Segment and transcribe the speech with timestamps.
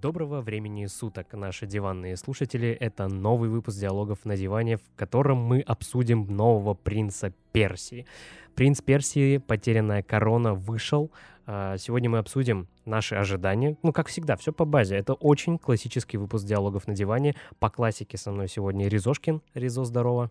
[0.00, 2.68] Доброго времени суток, наши диванные слушатели.
[2.68, 8.06] Это новый выпуск диалогов на диване, в котором мы обсудим нового принца Персии.
[8.54, 11.10] Принц Персии, потерянная корона, вышел.
[11.44, 13.76] А, сегодня мы обсудим наши ожидания.
[13.82, 14.96] Ну, как всегда, все по базе.
[14.96, 17.36] Это очень классический выпуск диалогов на диване.
[17.58, 19.42] По классике со мной сегодня Ризошкин.
[19.52, 20.30] Ризо, здорово.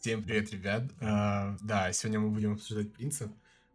[0.00, 0.82] Всем привет, ребят.
[1.00, 3.30] Uh, да, сегодня мы будем обсуждать принца.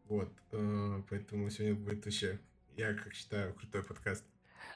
[0.10, 2.38] Вот, uh, поэтому сегодня будет вообще,
[2.76, 4.26] я как считаю, крутой подкаст.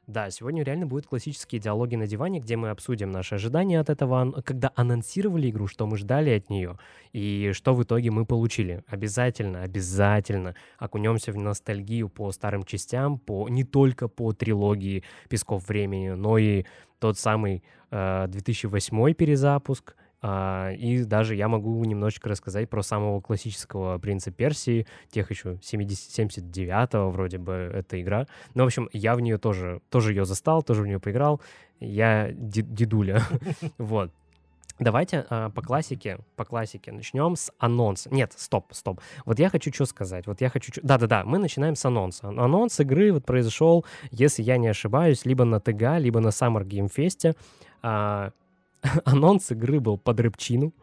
[0.10, 4.42] Да, сегодня реально будут классические диалоги на диване, где мы обсудим наши ожидания от этого,
[4.42, 6.80] когда анонсировали игру, что мы ждали от нее
[7.14, 8.84] и что в итоге мы получили.
[8.88, 16.10] Обязательно, обязательно окунемся в ностальгию по старым частям, по не только по трилогии Песков времени,
[16.10, 16.66] но и
[16.98, 24.32] тот самый э, 2008 перезапуск, и даже я могу немножечко рассказать про самого классического принца
[24.32, 28.28] Персии, тех еще 79-го вроде бы эта игра.
[28.54, 31.42] Ну, в общем, я в нее тоже, тоже ее застал, тоже в нее поиграл.
[31.80, 33.24] Я дедуля.
[33.78, 34.12] Вот.
[34.80, 38.10] Давайте а, по классике, по классике начнем с анонса.
[38.14, 39.02] Нет, стоп, стоп.
[39.26, 40.26] Вот я хочу что сказать.
[40.26, 40.72] Вот я хочу...
[40.82, 42.30] Да-да-да, мы начинаем с анонса.
[42.30, 46.90] Анонс игры вот произошел, если я не ошибаюсь, либо на ТГ, либо на Summer Game
[46.90, 47.36] Fest.
[47.82, 48.32] А,
[49.06, 50.74] анонс игры был под рыбчину.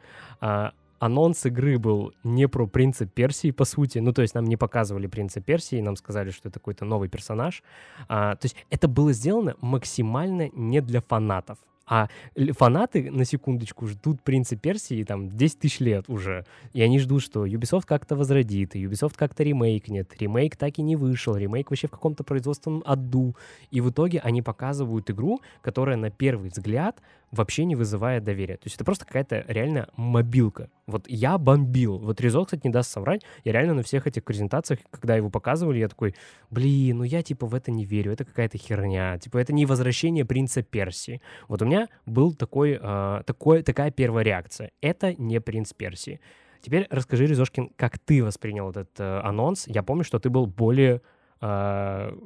[0.40, 3.98] А, анонс игры был не про принца Персии, по сути.
[3.98, 7.62] Ну, то есть нам не показывали принца Персии, нам сказали, что это какой-то новый персонаж.
[8.08, 11.58] А, то есть это было сделано максимально не для фанатов.
[11.86, 12.08] А
[12.52, 16.44] фанаты, на секундочку, ждут «Принца Персии» там 10 тысяч лет уже.
[16.72, 20.12] И они ждут, что Ubisoft как-то возродит, и Ubisoft как-то ремейкнет.
[20.20, 23.36] Ремейк так и не вышел, ремейк вообще в каком-то производственном аду.
[23.70, 28.54] И в итоге они показывают игру, которая на первый взгляд вообще не вызывает доверия.
[28.54, 30.70] То есть это просто какая-то реально мобилка.
[30.86, 31.98] Вот я бомбил.
[31.98, 33.22] Вот Резо, кстати, не даст соврать.
[33.44, 36.14] Я реально на всех этих презентациях, когда его показывали, я такой,
[36.50, 39.18] блин, ну я типа в это не верю, это какая-то херня.
[39.18, 41.20] Типа это не возвращение принца Персии.
[41.48, 41.75] Вот у меня
[42.06, 44.70] был такой, э, такой, такая первая реакция.
[44.80, 46.20] Это не принц Персии.
[46.62, 49.66] Теперь расскажи, Резошкин, как ты воспринял этот э, анонс.
[49.68, 51.02] Я помню, что ты был более,
[51.40, 52.18] э,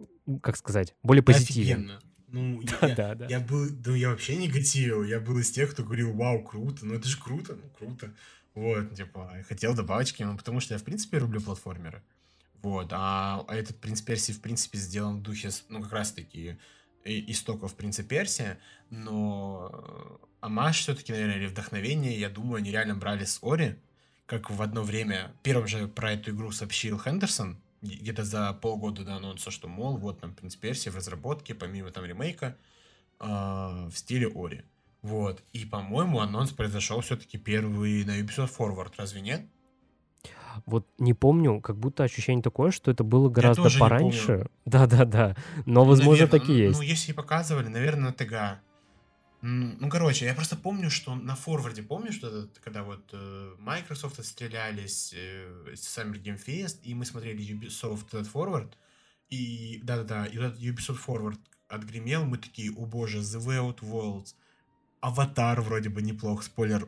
[0.42, 1.76] как сказать, более позитивен.
[1.76, 2.00] Офигенно.
[2.28, 3.26] Ну, да, я, да, да.
[3.26, 5.02] я был, ну, я вообще негативил.
[5.02, 6.86] Я был из тех, кто говорил, вау, круто.
[6.86, 8.12] Ну, это же круто, ну, круто.
[8.54, 12.02] Вот, типа, хотел добавочки, ну, потому что я, в принципе, люблю платформеры.
[12.62, 16.58] Вот, а, а этот «Принц Персии», в принципе, сделан в духе, ну, как раз-таки
[17.04, 18.58] истоков «Принца Персия»,
[18.90, 23.76] но Амаш все-таки, наверное, или вдохновение, я думаю, они реально брали с Ори,
[24.26, 29.16] как в одно время, первым же про эту игру сообщил Хендерсон, где-то за полгода до
[29.16, 32.56] анонса, что, мол, вот там «Принц Персия» в разработке, помимо там ремейка,
[33.18, 34.62] э, в стиле Ори.
[35.02, 35.42] Вот.
[35.52, 39.46] И, по-моему, анонс произошел все-таки первый на Ubisoft Forward, разве нет?
[40.66, 44.46] Вот не помню, как будто ощущение такое, что это было гораздо пораньше.
[44.64, 45.36] Да-да-да.
[45.66, 46.78] Но, возможно, наверное, такие ну, есть.
[46.78, 48.60] Ну, если показывали, наверное, на ТГ.
[49.42, 55.14] Ну, короче, я просто помню, что на форварде, помню, что когда вот э, Microsoft отстрелялись
[55.16, 58.72] э, с Summer Game Fest, и мы смотрели Ubisoft этот Forward,
[59.30, 61.38] и да-да-да, и этот Ubisoft Forward
[61.68, 64.34] отгремел, мы такие, о боже, The Way Out Worlds,
[65.00, 66.86] Аватар вроде бы неплох, спойлер,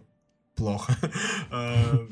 [0.55, 0.95] плохо.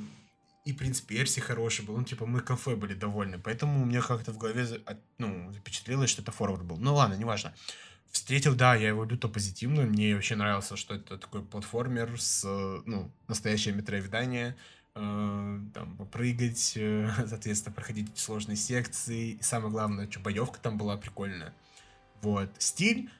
[0.64, 4.32] И Принц Перси хороший был, ну, типа, мы кафе были довольны, поэтому у меня как-то
[4.32, 4.66] в голове,
[5.18, 6.76] ну, запечатлелось, что это форвард был.
[6.76, 7.54] Ну, ладно, неважно.
[8.10, 9.82] Встретил, да, я его люто позитивно.
[9.82, 12.44] Мне вообще нравился, что это такой платформер с,
[12.84, 14.56] ну, настоящее метроидание.
[14.96, 19.32] Э, там, попрыгать, э, соответственно, проходить сложные секции.
[19.32, 21.54] И самое главное, что боевка там была прикольная.
[22.20, 22.50] Вот.
[22.58, 23.10] Стиль,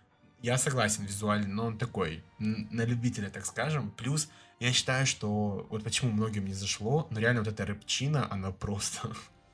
[0.43, 3.91] я согласен визуально, но он такой, на любителя, так скажем.
[3.93, 4.29] Плюс,
[4.61, 9.11] я считаю, что вот почему многим не зашло, но реально вот эта рэпчина, она просто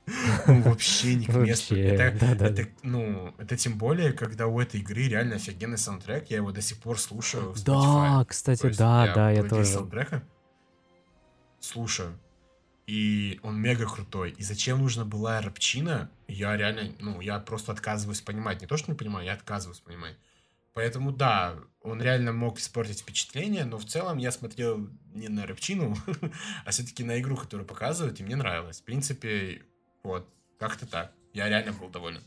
[0.47, 1.77] вообще не к месту.
[1.77, 2.47] Это, да, да.
[2.49, 6.61] это, ну, это тем более, когда у этой игры реально офигенный саундтрек, я его до
[6.61, 8.19] сих пор слушаю в Spotify.
[8.19, 9.67] Да, кстати, да, я да, я тоже.
[9.67, 10.23] Саундтрека
[11.61, 12.19] слушаю.
[12.87, 14.31] И он мега крутой.
[14.39, 18.61] И зачем нужна была рапчина, я реально, ну, я просто отказываюсь понимать.
[18.61, 20.17] Не то, что не понимаю, я отказываюсь понимать.
[20.77, 25.97] Поэтому да, он реально мог испортить впечатление, но в целом я смотрел не на рапчину,
[26.67, 28.83] а все-таки на игру, которую показывают, и мне нравилось.
[28.83, 29.63] В принципе,
[30.03, 30.29] вот,
[30.59, 31.15] как-то так.
[31.33, 32.21] Я реально был доволен.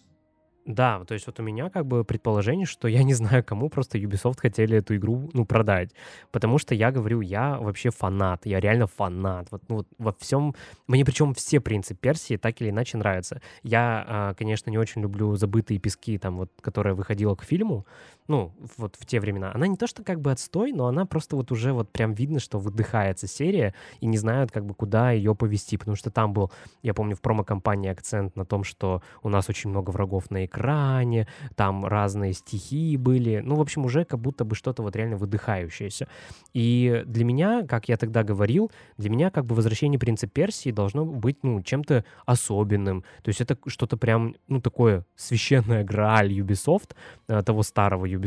[0.65, 3.97] Да, то есть вот у меня как бы предположение, что я не знаю, кому просто
[3.97, 5.91] Ubisoft хотели эту игру, ну, продать.
[6.31, 9.47] Потому что я говорю, я вообще фанат, я реально фанат.
[9.51, 10.53] Вот, ну, вот во всем...
[10.87, 13.41] Мне причем все принцы Персии так или иначе нравятся.
[13.63, 17.87] Я, а, конечно, не очень люблю «Забытые пески», там вот, которая выходила к фильму,
[18.29, 19.51] ну, вот в те времена.
[19.53, 22.39] Она не то, что как бы отстой, но она просто вот уже вот прям видно,
[22.39, 26.51] что выдыхается серия, и не знают как бы куда ее повести, потому что там был,
[26.83, 31.27] я помню, в промо-компании акцент на том, что у нас очень много врагов на экране,
[31.55, 33.41] там разные стихи были.
[33.43, 36.07] Ну, в общем, уже как будто бы что-то вот реально выдыхающееся.
[36.53, 41.03] И для меня, как я тогда говорил, для меня как бы «Возвращение принца Персии» должно
[41.03, 43.03] быть, ну, чем-то особенным.
[43.23, 46.91] То есть это что-то прям, ну, такое священное грааль Ubisoft,
[47.27, 48.18] э, того старого Ubisoft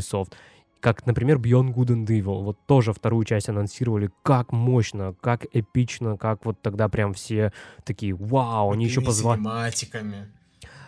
[0.81, 2.43] как, например, Beyond Good and Evil.
[2.43, 4.11] Вот тоже вторую часть анонсировали.
[4.23, 7.53] Как мощно, как эпично, как вот тогда прям все
[7.85, 9.39] такие, вау, они еще позвали...
[9.39, 10.33] синематиками.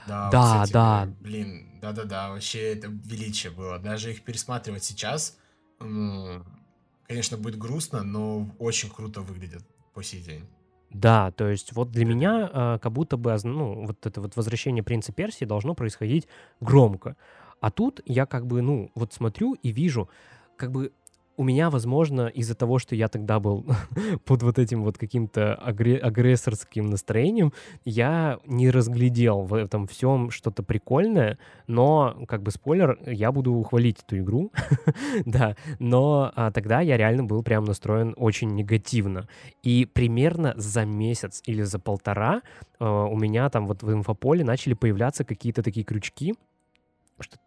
[0.06, 1.04] Да, Да, вот с да.
[1.04, 3.78] этими, блин, да-да-да, вообще это величие было.
[3.78, 5.38] Даже их пересматривать сейчас,
[5.78, 9.62] конечно, будет грустно, но очень круто выглядят
[9.94, 10.44] по сей день.
[10.90, 14.84] Да, то есть вот для меня а, как будто бы, ну, вот это вот возвращение
[14.84, 16.28] принца Персии должно происходить
[16.60, 17.16] громко.
[17.64, 20.10] А тут я как бы, ну, вот смотрю и вижу,
[20.58, 20.92] как бы
[21.38, 23.64] у меня, возможно, из-за того, что я тогда был
[24.26, 27.54] под вот этим вот каким-то агре- агрессорским настроением,
[27.86, 33.96] я не разглядел в этом всем что-то прикольное, но, как бы спойлер, я буду хвалить
[34.06, 34.52] эту игру,
[35.24, 39.26] да, но а, тогда я реально был прям настроен очень негативно.
[39.62, 42.42] И примерно за месяц или за полтора
[42.78, 46.34] э, у меня там вот в инфополе начали появляться какие-то такие крючки,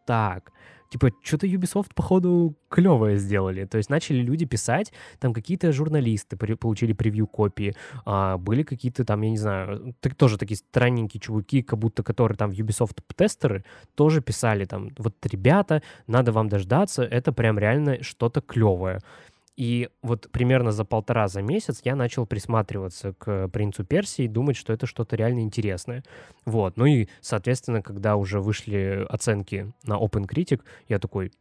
[0.08, 0.52] так,
[0.90, 3.66] типа, что-то Ubisoft, походу, клевое сделали.
[3.66, 7.76] То есть начали люди писать, там какие-то журналисты при- получили превью-копии,
[8.06, 12.38] а, были какие-то там, я не знаю, так, тоже такие странненькие чуваки, как будто которые
[12.38, 13.64] там Ubisoft-тестеры,
[13.96, 19.00] тоже писали там, вот, ребята, надо вам дождаться, это прям реально что-то клевое.
[19.58, 24.56] И вот примерно за полтора за месяц я начал присматриваться к «Принцу Персии» и думать,
[24.56, 26.04] что это что-то реально интересное.
[26.46, 26.78] Вот.
[26.78, 31.34] Ну и, соответственно, когда уже вышли оценки на OpenCritic, я такой,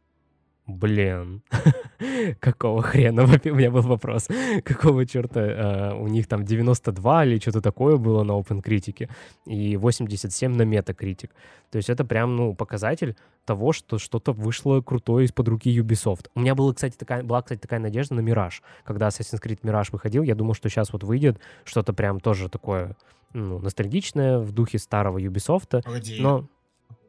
[0.65, 1.43] блин,
[2.39, 3.23] какого хрена?
[3.23, 4.27] У меня был вопрос.
[4.63, 9.09] Какого черта э, у них там 92 или что-то такое было на OpenCritic
[9.45, 11.29] и 87 на Metacritic.
[11.71, 13.15] То есть это прям, ну, показатель
[13.45, 16.29] того, что что-то вышло крутое из-под руки Ubisoft.
[16.35, 18.61] У меня была, кстати, такая, была, кстати, такая надежда на Мираж.
[18.83, 22.95] Когда Assassin's Creed Mirage выходил, я думал, что сейчас вот выйдет что-то прям тоже такое
[23.33, 25.81] ну, ностальгичное в духе старого Ubisoft.
[25.83, 26.47] Погоди, Но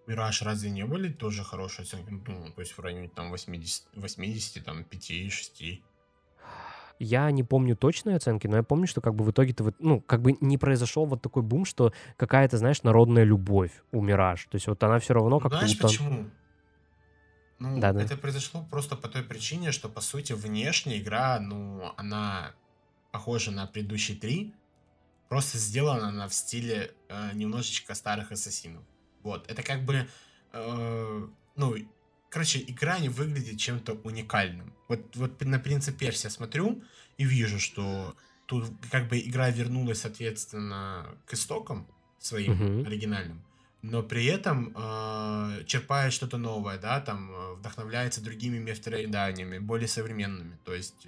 [0.09, 2.11] Мираж разве не были тоже хорошие оценки?
[2.11, 5.63] Ну, то есть в районе там 80, 80 там 5, 6.
[6.99, 10.01] Я не помню точные оценки, но я помню, что как бы в итоге-то, вот, ну,
[10.01, 14.47] как бы не произошел вот такой бум, что какая-то, знаешь, народная любовь у Мираж.
[14.47, 15.59] То есть вот она все равно Ну, как-то...
[15.59, 16.31] знаешь утон- почему?
[17.61, 18.03] Ну, Да-да.
[18.03, 22.53] это произошло просто по той причине, что, по сути, внешне игра, ну, она
[23.13, 24.55] похожа на предыдущие три,
[25.29, 28.83] просто сделана она в стиле э, немножечко старых ассасинов.
[29.23, 30.09] Вот, это как бы,
[30.53, 31.75] э, ну,
[32.31, 34.75] короче, игра не выглядит чем-то уникальным.
[34.89, 36.83] Вот, вот на Принца Персия смотрю
[37.19, 38.17] и вижу, что
[38.47, 41.87] тут как бы игра вернулась, соответственно, к истокам
[42.19, 42.87] своим Мгм.
[42.87, 43.43] оригинальным,
[43.83, 50.59] но при этом э, черпает что-то новое, да, там э, вдохновляется другими мефтроиданиями, более современными.
[50.65, 51.07] То есть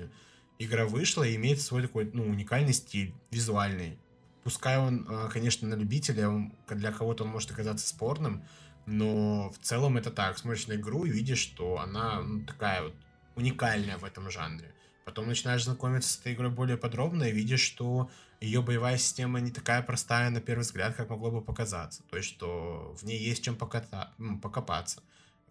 [0.58, 3.98] игра вышла и имеет свой такой, ну, уникальный стиль, визуальный.
[4.42, 8.42] Пускай он, э, конечно, на любителя, для кого-то он может оказаться спорным,
[8.86, 10.38] но в целом это так.
[10.38, 12.94] Смотришь на игру и видишь, что она ну, такая вот
[13.36, 14.74] уникальная в этом жанре.
[15.04, 18.10] Потом начинаешь знакомиться с этой игрой более подробно и видишь, что
[18.40, 22.02] ее боевая система не такая простая на первый взгляд, как могло бы показаться.
[22.10, 24.10] То есть, что в ней есть чем поката-
[24.42, 25.02] покопаться.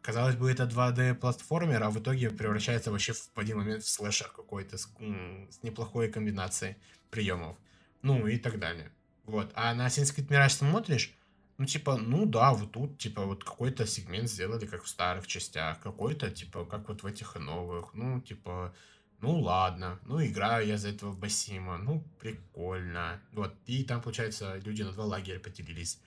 [0.01, 4.29] Казалось бы, это 2D-платформер, а в итоге превращается вообще в в один момент в слэшер
[4.29, 4.87] какой-то с,
[5.49, 6.77] с неплохой комбинацией
[7.11, 7.57] приемов.
[8.01, 8.91] Ну и так далее.
[9.25, 9.51] Вот.
[9.55, 11.13] А на Assassin's Creed Mirage смотришь,
[11.57, 15.81] ну, типа, ну да, вот тут, типа, вот какой-то сегмент сделали, как в старых частях,
[15.81, 18.73] какой-то, типа, как вот в этих и новых, ну, типа,
[19.21, 23.19] ну ладно, ну играю я за этого Басима, ну прикольно.
[23.33, 25.99] Вот, и там, получается, люди на два лагеря поделились.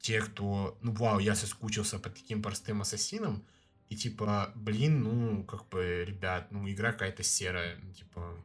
[0.00, 3.44] Те, кто, ну вау, я соскучился по таким простым ассасинам,
[3.88, 8.36] и типа, блин, ну, как бы, ребят, ну игра какая-то серая, ну, типа,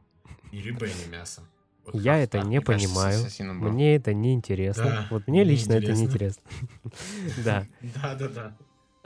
[0.50, 1.46] ни рыба, ни мясо.
[1.86, 3.20] Вот Я это не понимаю.
[3.54, 4.84] Мне это не интересно.
[4.84, 6.40] Да, вот мне лично это не интересно.
[6.42, 6.42] интересно.
[7.44, 7.66] Да.
[8.02, 8.56] Да-да-да.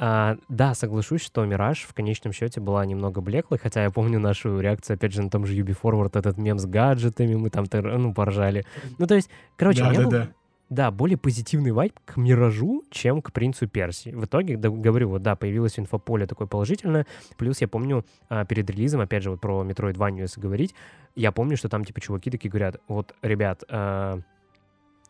[0.00, 4.60] А, да, соглашусь, что Мираж в конечном счете была немного блеклой, хотя я помню нашу
[4.60, 8.14] реакцию, опять же, на том же Ubi Forward, этот мем с гаджетами, мы там, ну,
[8.14, 8.64] поржали.
[8.98, 10.32] Ну, то есть, короче, у меня был, Да-да-да.
[10.70, 14.10] Да, более позитивный вайб к Миражу, чем к Принцу Персии.
[14.10, 17.06] В итоге, да, говорю, вот, да, появилось инфополе такое положительное,
[17.36, 20.74] плюс я помню а, перед релизом, опять же, вот про Metroidvania, если говорить,
[21.14, 24.20] я помню, что там, типа, чуваки такие говорят, вот, ребят, а,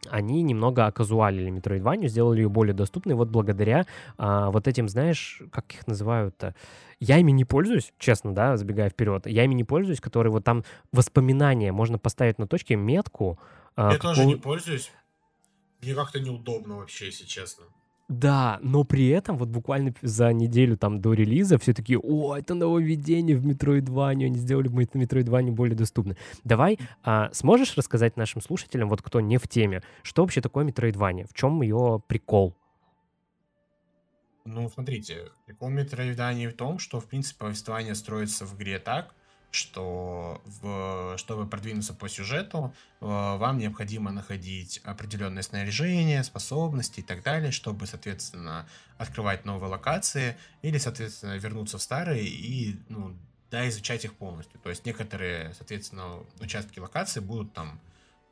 [0.09, 3.85] они немного оказуалили Metroidvania, сделали ее более доступной вот благодаря
[4.17, 6.55] а, вот этим, знаешь, как их называют-то?
[7.01, 9.27] Я ими не пользуюсь, честно, да, забегая вперед.
[9.27, 13.39] Я ими не пользуюсь, которые вот там воспоминания, можно поставить на точке метку.
[13.77, 14.93] Я тоже не какого- пользуюсь.
[15.81, 17.65] Мне как-то неудобно вообще, если честно.
[18.09, 22.55] Да, но при этом вот буквально за неделю там до релиза все такие, о, это
[22.55, 26.17] нововведение в Metroidvania, они сделали Metroidvania более доступны.
[26.43, 31.27] Давай, а, сможешь рассказать нашим слушателям, вот кто не в теме, что вообще такое Metroidvania,
[31.29, 32.57] в чем ее прикол?
[34.47, 39.15] Ну, смотрите, прикол Metroidvania в том, что, в принципе, повествование строится в игре так,
[39.51, 47.23] что в, чтобы продвинуться по сюжету, э, вам необходимо находить определенное снаряжение, способности и так
[47.23, 53.17] далее, чтобы, соответственно, открывать новые локации или, соответственно, вернуться в старые и, ну,
[53.51, 54.61] да, изучать их полностью.
[54.61, 57.81] То есть некоторые, соответственно, участки локации будут там,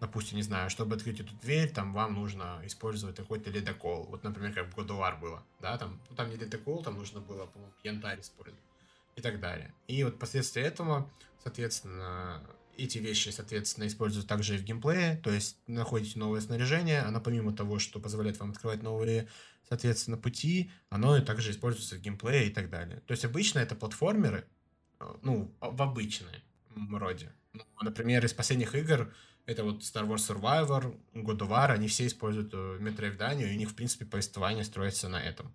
[0.00, 4.04] допустим, не знаю, чтобы открыть эту дверь, там вам нужно использовать какой-то ледокол.
[4.11, 7.46] Вот, например, как в God было, да, там, ну, там не ледокол, там нужно было,
[7.46, 8.61] по-моему, янтарь использовать
[9.16, 9.75] и так далее.
[9.88, 11.11] И вот последствия этого,
[11.42, 12.46] соответственно,
[12.76, 17.54] эти вещи, соответственно, используются также и в геймплее, то есть находите новое снаряжение, оно помимо
[17.54, 19.28] того, что позволяет вам открывать новые,
[19.68, 23.00] соответственно, пути, оно также используется в геймплее и так далее.
[23.06, 24.46] То есть обычно это платформеры,
[25.00, 26.30] э, ну, в обычном
[26.92, 27.32] роде.
[27.54, 29.12] Ну, например, из последних игр
[29.46, 33.58] это вот Star Wars Survivor, God of War, они все используют э, Metroidvania, и у
[33.58, 35.52] них, в принципе, повествование строится на этом.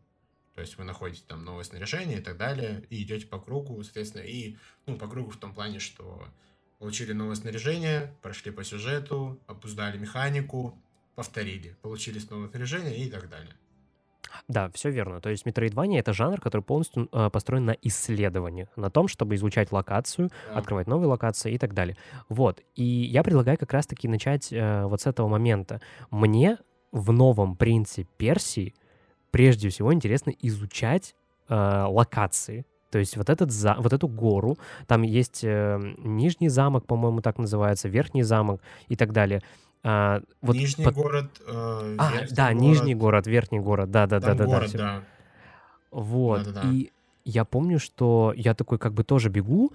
[0.62, 4.22] То есть вы находите там новое снаряжение и так далее, и идете по кругу, соответственно,
[4.22, 6.24] и, ну, по кругу в том плане, что
[6.77, 10.77] получили новое снаряжение, прошли по сюжету, обуздали механику,
[11.15, 13.56] повторили, получили новое снаряжение и так далее.
[14.48, 15.20] Да, все верно.
[15.20, 19.72] То есть Metroidvania— это жанр, который полностью э, построен на исследовании, на том, чтобы изучать
[19.72, 20.60] локацию, да.
[20.60, 21.98] открывать новые локации и так далее.
[22.30, 22.62] Вот.
[22.75, 25.82] И я предлагаю как раз-таки начать э, вот с этого момента.
[26.12, 26.60] Мне
[26.91, 28.75] в новом «Принце Персии»
[29.32, 31.16] прежде всего интересно изучать
[31.50, 32.66] э, локации.
[32.92, 37.38] То есть вот, этот за, вот эту гору, там есть э, Нижний замок, по-моему, так
[37.38, 39.42] называется, Верхний замок и так далее.
[39.84, 40.94] А, вот Нижний под...
[40.94, 42.62] город, э, а, да, город.
[42.62, 45.04] Нижний город, Верхний город, да, да, да, да, город, да, да.
[45.92, 46.44] Вот.
[46.44, 46.70] Да, да, да.
[46.70, 46.92] И
[47.24, 49.72] я помню, что я такой как бы тоже бегу,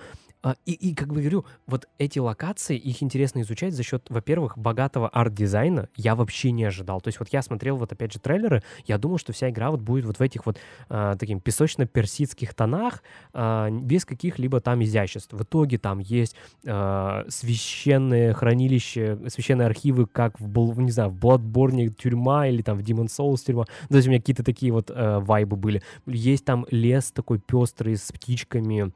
[0.64, 5.08] и, и, как бы говорю, вот эти локации, их интересно изучать за счет, во-первых, богатого
[5.08, 5.88] арт-дизайна.
[5.96, 7.00] Я вообще не ожидал.
[7.00, 9.80] То есть вот я смотрел вот опять же трейлеры, я думал, что вся игра вот
[9.80, 13.02] будет вот в этих вот а, таким песочно-персидских тонах,
[13.32, 15.32] а, без каких-либо там изяществ.
[15.32, 21.88] В итоге там есть а, священные хранилища, священные архивы, как в, не знаю, в Bloodborne
[21.88, 23.64] тюрьма или там в Demon Souls тюрьма.
[23.88, 25.82] То есть у меня какие-то такие вот а, вайбы были.
[26.06, 28.92] Есть там лес такой пестрый с птичками,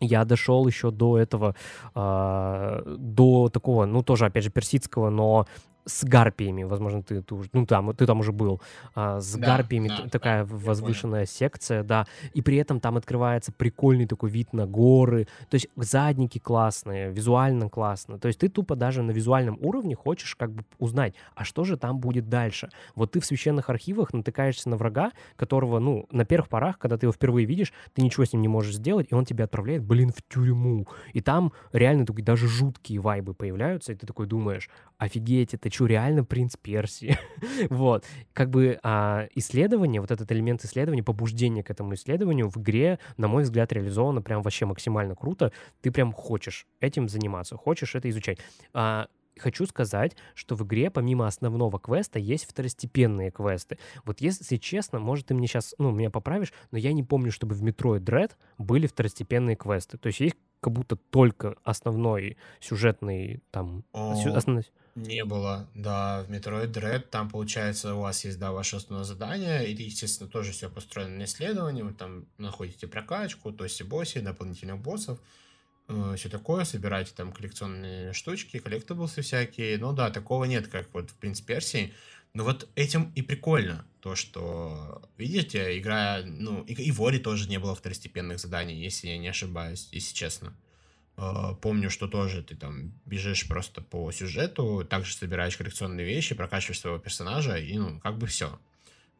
[0.00, 1.54] я дошел еще до этого,
[1.94, 5.46] э, до такого, ну, тоже, опять же, персидского, но
[5.86, 8.60] с гарпиями, возможно, ты, ты, ну, там, ты там уже был,
[8.94, 13.52] а, с да, гарпиями да, такая да, возвышенная секция, да, и при этом там открывается
[13.52, 18.74] прикольный такой вид на горы, то есть задники классные, визуально классно, то есть ты тупо
[18.74, 22.68] даже на визуальном уровне хочешь как бы узнать, а что же там будет дальше.
[22.96, 27.06] Вот ты в священных архивах натыкаешься на врага, которого, ну, на первых порах, когда ты
[27.06, 30.10] его впервые видишь, ты ничего с ним не можешь сделать, и он тебя отправляет, блин,
[30.10, 35.54] в тюрьму, и там реально такие даже жуткие вайбы появляются, и ты такой думаешь, офигеть,
[35.54, 37.18] это что, реально принц Персии?
[37.70, 38.04] вот.
[38.32, 43.28] Как бы а, исследование, вот этот элемент исследования, побуждение к этому исследованию в игре, на
[43.28, 45.52] мой взгляд, реализовано прям вообще максимально круто.
[45.82, 48.38] Ты прям хочешь этим заниматься, хочешь это изучать.
[48.72, 53.78] А, хочу сказать, что в игре помимо основного квеста есть второстепенные квесты.
[54.06, 57.54] Вот если честно, может, ты мне сейчас, ну, меня поправишь, но я не помню, чтобы
[57.54, 59.98] в Metroid Dread были второстепенные квесты.
[59.98, 63.84] То есть есть как будто только основной сюжетный там...
[63.92, 64.64] Основной...
[64.96, 69.70] Не было, да, в Metroid Dread там, получается, у вас есть, да, ваше основное задание,
[69.70, 75.18] и, естественно, тоже все построено на исследовании, вы там находите прокачку, тоси-босси, дополнительных боссов,
[75.88, 81.10] э, все такое, собираете там коллекционные штучки, коллектаблсы всякие, ну да, такого нет, как вот
[81.10, 81.92] в Принц Персии,
[82.32, 87.50] но вот этим и прикольно, то, что, видите, игра, ну, и, и в Ори тоже
[87.50, 90.56] не было второстепенных заданий, если я не ошибаюсь, если честно.
[91.16, 96.80] А, помню, что тоже ты там бежишь просто по сюжету, также собираешь коллекционные вещи, прокачиваешь
[96.80, 98.58] своего персонажа, и ну, как бы все.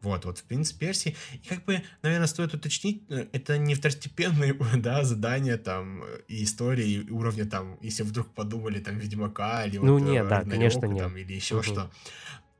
[0.02, 1.16] Вот, вот в «Принц Персии».
[1.32, 7.08] И как бы, наверное, стоит уточнить, э, это не второстепенные, да, задания там и истории
[7.10, 10.98] уровня там, если вдруг подумали там Ведьмака или ну, вот э, нет, да, конечно, нет.
[10.98, 11.62] там, или еще угу.
[11.62, 11.90] что.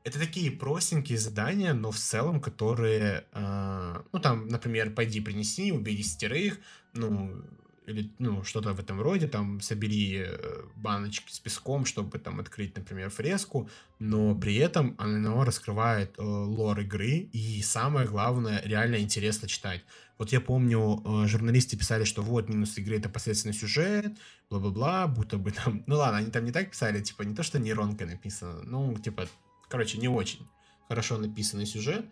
[0.03, 5.95] Это такие простенькие задания, но в целом, которые, э, ну там, например, пойди принеси, убей
[5.95, 6.59] десятерых,
[6.93, 7.43] ну,
[7.87, 12.75] или ну, что-то в этом роде, там, собери э, баночки с песком, чтобы там открыть,
[12.75, 19.47] например, фреску, но при этом оно раскрывает э, лор игры, и самое главное, реально интересно
[19.47, 19.85] читать.
[20.17, 24.11] Вот я помню, э, журналисты писали, что вот минус игры это посредственный сюжет,
[24.49, 27.57] бла-бла-бла, будто бы там, ну ладно, они там не так писали, типа, не то, что
[27.57, 29.29] нейронкой написано, ну, типа,
[29.69, 30.45] короче, не очень
[30.89, 32.05] хорошо написанный сюжет,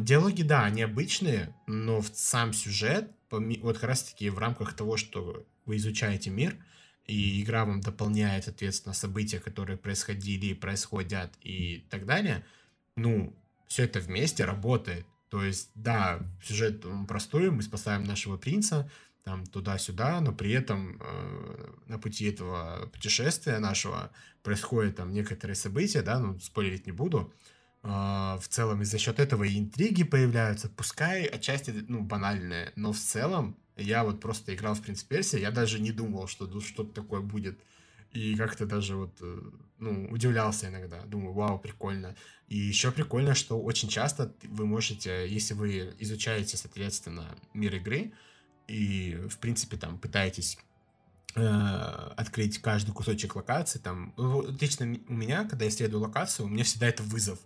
[0.00, 5.76] диалоги, да, необычные, но в сам сюжет, вот как раз-таки в рамках того, что вы
[5.76, 6.56] изучаете мир,
[7.06, 12.44] и игра вам дополняет, соответственно, события, которые происходили, происходят и так далее,
[12.96, 13.34] ну,
[13.66, 15.06] все это вместе работает.
[15.28, 18.90] То есть, да, сюжет простой, мы спасаем нашего принца,
[19.24, 24.10] там туда-сюда, но при этом э, на пути этого путешествия нашего
[24.42, 29.18] происходят там некоторые события, да, ну, спойлерить не буду, э, в целом и за счет
[29.18, 34.74] этого и интриги появляются, пускай отчасти, ну, банальные, но в целом я вот просто играл
[34.74, 37.58] в «Принц Персия», я даже не думал, что тут что-то такое будет,
[38.12, 39.40] и как-то даже вот, э,
[39.78, 42.14] ну, удивлялся иногда, думаю, вау, прикольно.
[42.48, 48.12] И еще прикольно, что очень часто вы можете, если вы изучаете, соответственно, мир игры,
[48.68, 50.58] и, в принципе, там пытаетесь
[51.34, 54.14] э, открыть каждый кусочек локации, там,
[54.60, 57.38] лично у меня, когда я исследую локацию, у меня всегда это вызов.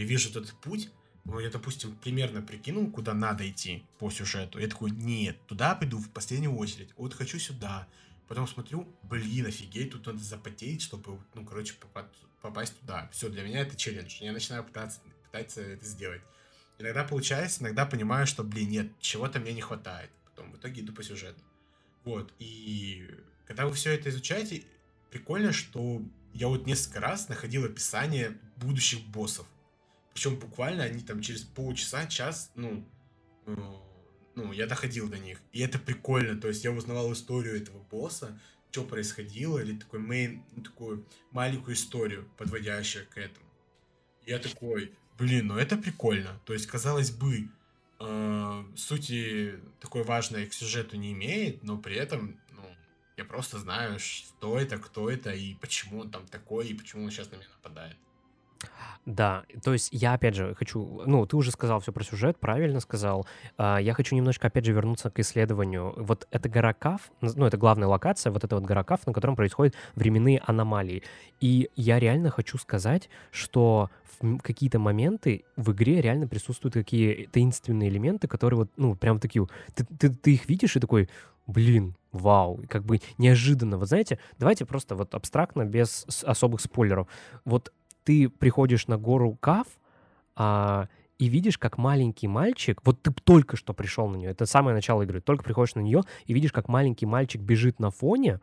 [0.00, 0.90] Я вижу этот путь,
[1.26, 4.58] я, допустим, примерно прикинул, куда надо идти по сюжету.
[4.58, 6.88] Я такой, нет, туда пойду в последнюю очередь.
[6.96, 7.86] Вот хочу сюда.
[8.26, 11.74] Потом смотрю, блин, офигеть, тут надо запотеть, чтобы, ну, короче,
[12.40, 13.10] попасть туда.
[13.12, 14.22] Все, для меня это челлендж.
[14.22, 16.22] Я начинаю пытаться, пытаться это сделать.
[16.78, 20.92] Иногда получается, иногда понимаю, что, блин, нет, чего-то мне не хватает потом в итоге иду
[20.94, 21.40] по сюжету.
[22.04, 23.06] Вот, и
[23.46, 24.64] когда вы все это изучаете,
[25.10, 26.02] прикольно, что
[26.32, 29.46] я вот несколько раз находил описание будущих боссов.
[30.12, 32.84] Причем буквально они там через полчаса, час, ну,
[33.46, 33.56] э,
[34.34, 35.40] ну, я доходил до них.
[35.52, 38.38] И это прикольно, то есть я узнавал историю этого босса,
[38.70, 43.46] что происходило, или такой мейн, ну, такую маленькую историю, подводящую к этому.
[44.26, 46.40] Я такой, блин, ну это прикольно.
[46.44, 47.48] То есть, казалось бы,
[47.98, 52.62] э, сути такой важной к сюжету не имеет, но при этом, ну,
[53.16, 57.10] я просто знаю, что это, кто это, и почему он там такой, и почему он
[57.10, 57.96] сейчас на меня нападает.
[59.06, 61.02] Да, то есть я, опять же, хочу...
[61.06, 63.26] Ну, ты уже сказал все про сюжет, правильно сказал.
[63.56, 65.94] А, я хочу немножко, опять же, вернуться к исследованию.
[65.96, 69.36] Вот эта гора Каф, ну, это главная локация, вот эта вот гора Каф, на котором
[69.36, 71.02] происходят временные аномалии.
[71.40, 77.88] И я реально хочу сказать, что в какие-то моменты в игре реально присутствуют какие таинственные
[77.88, 79.46] элементы, которые вот, ну, прям такие...
[79.74, 81.08] Ты, ты, ты их видишь и такой,
[81.46, 83.78] блин, вау, как бы неожиданно.
[83.78, 87.08] Вот знаете, давайте просто вот абстрактно, без особых спойлеров.
[87.44, 87.72] Вот
[88.10, 89.68] ты приходишь на гору Кав,
[90.34, 90.88] а,
[91.20, 95.02] и видишь, как маленький мальчик, вот ты только что пришел на нее, это самое начало
[95.02, 98.40] игры, только приходишь на нее и видишь, как маленький мальчик бежит на фоне,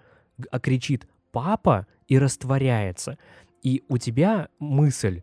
[0.52, 3.18] а кричит «папа» и растворяется.
[3.62, 5.22] И у тебя мысль,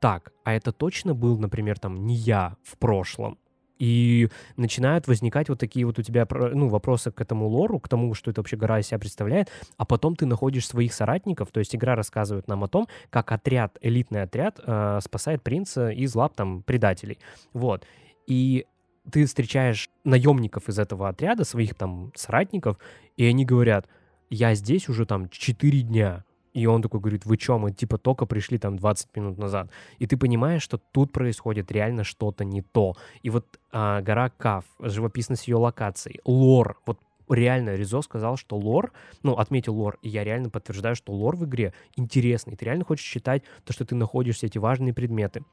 [0.00, 3.38] так, а это точно был, например, там не я в прошлом,
[3.78, 8.14] и начинают возникать вот такие вот у тебя ну, вопросы к этому лору, к тому,
[8.14, 11.74] что это вообще гора из себя представляет, а потом ты находишь своих соратников, то есть
[11.74, 16.62] игра рассказывает нам о том, как отряд, элитный отряд э, спасает принца из лап там
[16.62, 17.18] предателей.
[17.52, 17.86] Вот.
[18.26, 18.66] И
[19.10, 22.78] ты встречаешь наемников из этого отряда, своих там соратников,
[23.16, 23.86] и они говорят,
[24.30, 28.26] я здесь уже там 4 дня, и он такой говорит, вы чё, мы типа только
[28.26, 29.70] пришли там 20 минут назад.
[29.98, 32.94] И ты понимаешь, что тут происходит реально что-то не то.
[33.22, 38.92] И вот а, гора Каф, живописность ее локаций, лор, вот реально Ризо сказал, что лор,
[39.22, 42.56] ну, отметил лор, и я реально подтверждаю, что лор в игре интересный.
[42.56, 45.44] Ты реально хочешь читать то, что ты находишь все эти важные предметы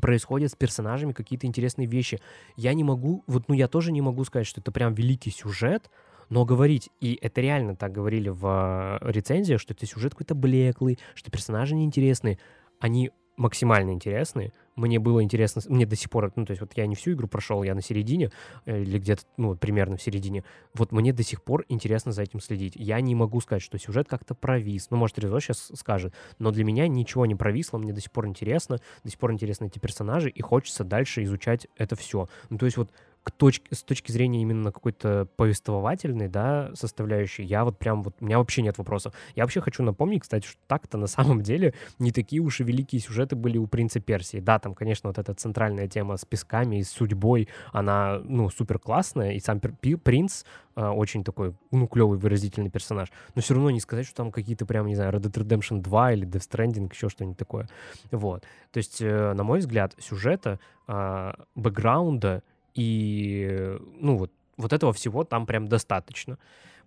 [0.00, 2.20] происходят с персонажами какие-то интересные вещи.
[2.56, 5.90] Я не могу, вот, ну, я тоже не могу сказать, что это прям великий сюжет,
[6.30, 10.98] но говорить, и это реально так говорили в э, рецензиях, что это сюжет какой-то блеклый,
[11.14, 12.38] что персонажи неинтересные,
[12.78, 14.52] они максимально интересные.
[14.76, 17.26] Мне было интересно, мне до сих пор, ну, то есть вот я не всю игру
[17.26, 18.30] прошел, я на середине,
[18.66, 20.44] э, или где-то, ну, примерно в середине.
[20.74, 22.74] Вот мне до сих пор интересно за этим следить.
[22.76, 24.88] Я не могу сказать, что сюжет как-то провис.
[24.90, 26.14] Ну, может, Резо сейчас скажет.
[26.38, 29.66] Но для меня ничего не провисло, мне до сих пор интересно, до сих пор интересны
[29.66, 32.28] эти персонажи, и хочется дальше изучать это все.
[32.50, 32.90] Ну, то есть вот
[33.22, 38.24] к точке, с точки зрения именно какой-то повествовательной, да, составляющей, я вот прям вот, у
[38.24, 39.14] меня вообще нет вопросов.
[39.34, 43.00] Я вообще хочу напомнить, кстати, что так-то на самом деле не такие уж и великие
[43.00, 44.38] сюжеты были у «Принца Персии».
[44.38, 48.78] Да, там, конечно, вот эта центральная тема с песками и с судьбой, она, ну, супер
[48.78, 50.44] классная, и сам принц
[50.76, 53.12] э, очень такой, ну, клевый, выразительный персонаж.
[53.34, 56.12] Но все равно не сказать, что там какие-то прям, не знаю, Red Dead Redemption 2
[56.12, 57.68] или Death Stranding, еще что-нибудь такое.
[58.10, 58.44] Вот.
[58.72, 62.42] То есть, э, на мой взгляд, сюжета, э, бэкграунда
[62.74, 66.38] и, ну, вот, вот этого всего там прям достаточно.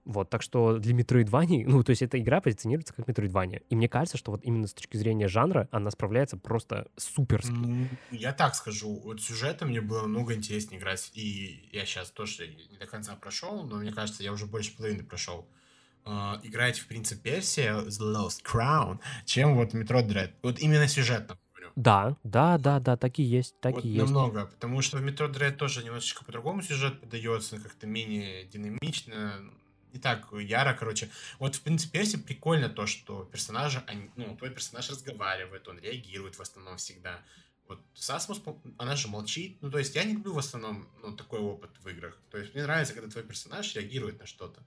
[0.06, 3.64] Вот, так что для Metroidvania, ну, то есть эта игра позиционируется как Metroidvania.
[3.70, 7.52] И мне кажется, что вот именно с точки зрения жанра она справляется просто суперски.
[7.52, 11.12] Ну, я так скажу, вот сюжета мне было много интереснее играть.
[11.14, 15.04] И я сейчас тоже не до конца прошел, но мне кажется, я уже больше половины
[15.04, 15.48] прошел.
[16.06, 20.32] Uh, играть в «Принца Персия» The Lost Crown, чем вот Metroid Dread.
[20.42, 21.38] Вот именно сюжетно.
[21.76, 23.98] Да, да, да, да, так и есть, так Вот есть.
[23.98, 29.44] намного, потому что в Метро Дред тоже немножечко по-другому сюжет подается, как-то менее динамично,
[29.92, 31.10] не так яро, короче.
[31.40, 36.36] Вот в принципе, Перси прикольно то, что персонажи, они, ну, твой персонаж разговаривает, он реагирует
[36.36, 37.22] в основном всегда.
[37.68, 38.42] Вот Сасмус,
[38.78, 39.58] она же молчит.
[39.62, 42.20] Ну, то есть я не люблю в основном ну, такой опыт в играх.
[42.30, 44.62] То есть мне нравится, когда твой персонаж реагирует на что-то.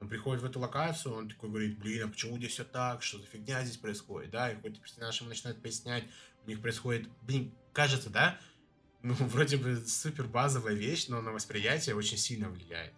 [0.00, 3.18] Он приходит в эту локацию, он такой говорит, блин, а почему здесь все так, что
[3.18, 6.04] за фигня здесь происходит, да, и какой-то персонаж ему начинает пояснять,
[6.50, 8.38] них происходит, блин, кажется, да,
[9.02, 12.92] ну, вроде бы супер базовая вещь, но на восприятие очень сильно влияет.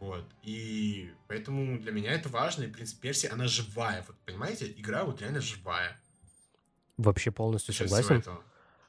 [0.00, 0.24] Вот.
[0.42, 2.64] И поэтому для меня это важно.
[2.64, 4.04] И, в принципе, Перси, она живая.
[4.06, 5.98] Вот, понимаете, игра вот реально живая.
[6.96, 8.22] Вообще полностью всего согласен.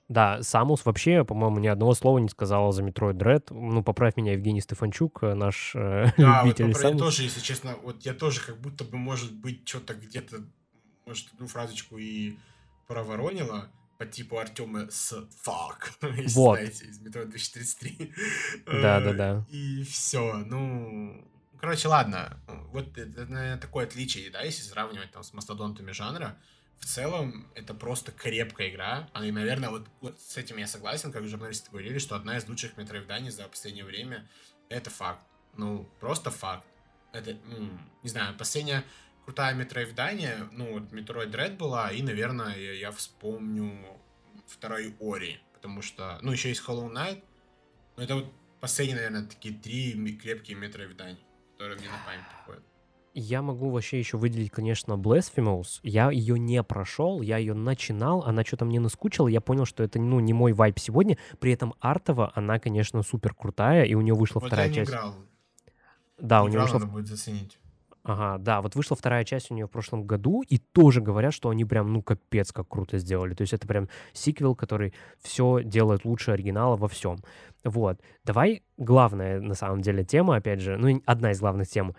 [0.08, 3.48] Да, Самус вообще, по-моему, ни одного слова не сказала за Metroid Dread.
[3.50, 7.02] Ну, поправь меня, Евгений Стефанчук, э, наш э, Да, вот любитель я Самус.
[7.02, 10.44] тоже, если честно, вот я тоже как будто бы, может быть, что-то где-то,
[11.08, 12.38] может, одну фразочку и
[12.88, 16.58] проворонила по типу Артема с fuck, если Вот.
[16.60, 18.14] знаете, из метро 233.
[18.66, 19.46] Да-да-да.
[19.50, 21.26] Э, И все, ну...
[21.60, 22.38] Короче, ладно,
[22.72, 26.38] вот это, наверное, такое отличие, да, если сравнивать там с мастодонтами жанра.
[26.80, 29.10] В целом, это просто крепкая игра.
[29.14, 32.48] Она, и, наверное, вот, вот с этим я согласен, как журналисты говорили, что одна из
[32.48, 34.28] лучших метроиданий за последнее время.
[34.70, 35.26] Это факт.
[35.56, 36.66] Ну, просто факт.
[37.14, 38.84] Это, м, не знаю, последняя
[39.26, 43.72] крутая метроидания, ну, вот Metroid Dread была, и, наверное, я, я вспомню
[44.48, 47.24] второй Ори, потому что, ну, еще есть Hollow Knight,
[47.98, 51.18] но это вот последние, наверное, такие три крепкие метроидания,
[51.54, 52.64] которые мне на память приходят.
[53.18, 55.80] Я могу вообще еще выделить, конечно, Blasphemous.
[55.84, 60.00] Я ее не прошел, я ее начинал, она что-то мне наскучила, я понял, что это,
[60.00, 61.18] ну, не мой вайп сегодня.
[61.40, 64.76] При этом артово она, конечно, супер крутая, и у нее вышла Вот вторая я не
[64.76, 64.90] часть.
[64.92, 65.16] играл,
[66.18, 67.58] Да, у не нее играл, вышла надо будет заценить.
[68.08, 71.50] Ага, да, вот вышла вторая часть у нее в прошлом году, и тоже говорят, что
[71.50, 73.34] они прям, ну, капец, как круто сделали.
[73.34, 77.18] То есть это прям сиквел, который все делает лучше оригинала во всем.
[77.64, 78.00] Вот.
[78.24, 81.96] Давай главная, на самом деле, тема, опять же, ну, одна из главных тем.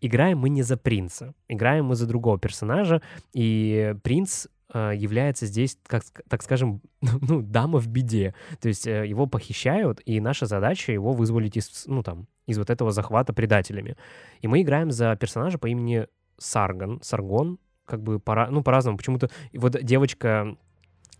[0.00, 5.76] Играем мы не за принца, играем мы за другого персонажа, и принц э, является здесь,
[5.84, 8.36] как, так скажем, ну, дама в беде.
[8.60, 12.70] То есть э, его похищают, и наша задача его вызволить из, ну, там, из вот
[12.70, 13.96] этого захвата предателями.
[14.40, 16.06] И мы играем за персонажа по имени
[16.38, 18.96] Сарган, Саргон, как бы по, ну, по-разному.
[18.96, 20.56] Почему-то вот девочка,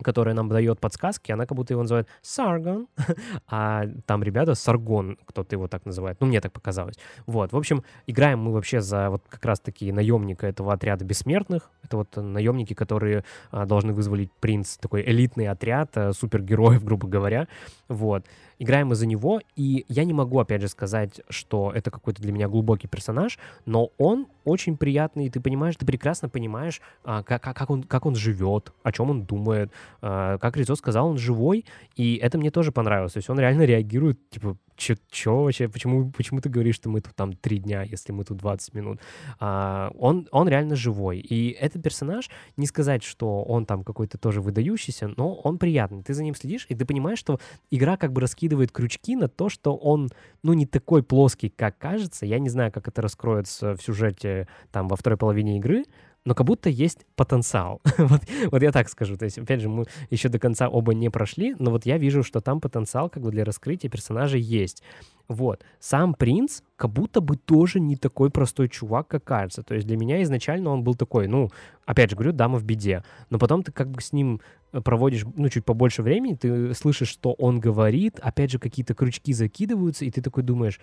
[0.02, 2.88] которая нам дает подсказки, она как будто его называет Саргон,
[3.46, 6.16] а там ребята Саргон, кто-то его так называет.
[6.20, 6.96] Ну, мне так показалось.
[7.26, 11.70] Вот, в общем, играем мы вообще за вот как раз-таки наемника этого отряда бессмертных.
[11.84, 17.46] Это вот наемники, которые а, должны вызволить принц, такой элитный отряд а, супергероев, грубо говоря.
[17.88, 18.24] Вот.
[18.60, 22.30] Играем мы за него, и я не могу, опять же, сказать, что это какой-то для
[22.30, 27.42] меня глубокий персонаж, но он очень приятный, и ты понимаешь, ты прекрасно понимаешь, а, как,
[27.42, 29.72] как, он, как он живет, о чем он думает.
[30.02, 31.64] А, как Ризо сказал, он живой,
[31.96, 33.14] и это мне тоже понравилось.
[33.14, 37.00] То есть он реально реагирует, типа, чё, чё вообще, почему, почему ты говоришь, что мы
[37.00, 39.00] тут там три дня, если мы тут 20 минут?
[39.38, 41.18] А, он, он реально живой.
[41.18, 46.02] И этот персонаж, не сказать, что он там какой-то тоже выдающийся, но он приятный.
[46.02, 49.48] Ты за ним следишь, и ты понимаешь, что игра как бы раскидывает крючки на то,
[49.48, 50.10] что он,
[50.42, 52.26] ну, не такой плоский, как кажется.
[52.26, 55.84] Я не знаю, как это раскроется в сюжете там во второй половине игры,
[56.24, 57.80] но как будто есть потенциал.
[57.98, 59.16] вот, вот я так скажу.
[59.16, 62.22] То есть, опять же, мы еще до конца оба не прошли, но вот я вижу,
[62.22, 64.82] что там потенциал как бы для раскрытия персонажей есть.
[65.28, 65.64] Вот.
[65.78, 69.62] Сам принц как будто бы тоже не такой простой чувак, как кажется.
[69.62, 71.50] То есть для меня изначально он был такой, ну,
[71.86, 73.04] опять же говорю, дама в беде.
[73.30, 74.40] Но потом ты как бы с ним
[74.72, 79.32] э, проводишь, ну, чуть побольше времени, ты слышишь, что он говорит, опять же какие-то крючки
[79.32, 80.80] закидываются, и ты такой думаешь,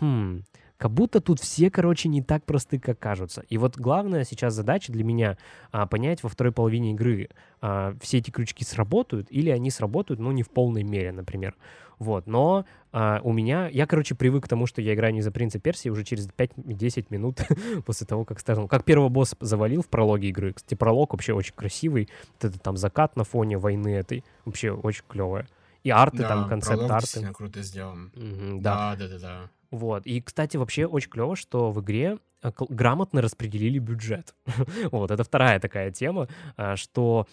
[0.00, 0.42] хм,
[0.78, 3.42] как будто тут все, короче, не так просты, как кажутся.
[3.48, 5.38] И вот главная сейчас задача для меня
[5.72, 7.28] а, понять во второй половине игры,
[7.60, 11.54] а, все эти крючки сработают или они сработают, ну, не в полной мере, например.
[11.98, 15.30] Вот, но а, у меня, я, короче, привык к тому, что я играю не за
[15.30, 17.40] принца Персии уже через 5-10 минут
[17.86, 18.68] после того, как стартанул.
[18.68, 20.52] Как первого босса завалил в прологе игры.
[20.52, 22.10] Кстати, пролог вообще очень красивый.
[22.34, 24.24] Вот это там закат на фоне войны этой.
[24.44, 25.48] Вообще очень клевое.
[25.84, 27.06] И арты Да, там, концепт-арты.
[27.06, 28.10] действительно круто сделан.
[28.14, 28.96] Мгм, да.
[28.96, 29.50] Да, да, да, да.
[29.70, 30.06] Вот.
[30.06, 34.34] И, кстати, вообще очень клево, что в игре э, грамотно распределили бюджет.
[34.90, 37.26] вот, это вторая такая тема, а, что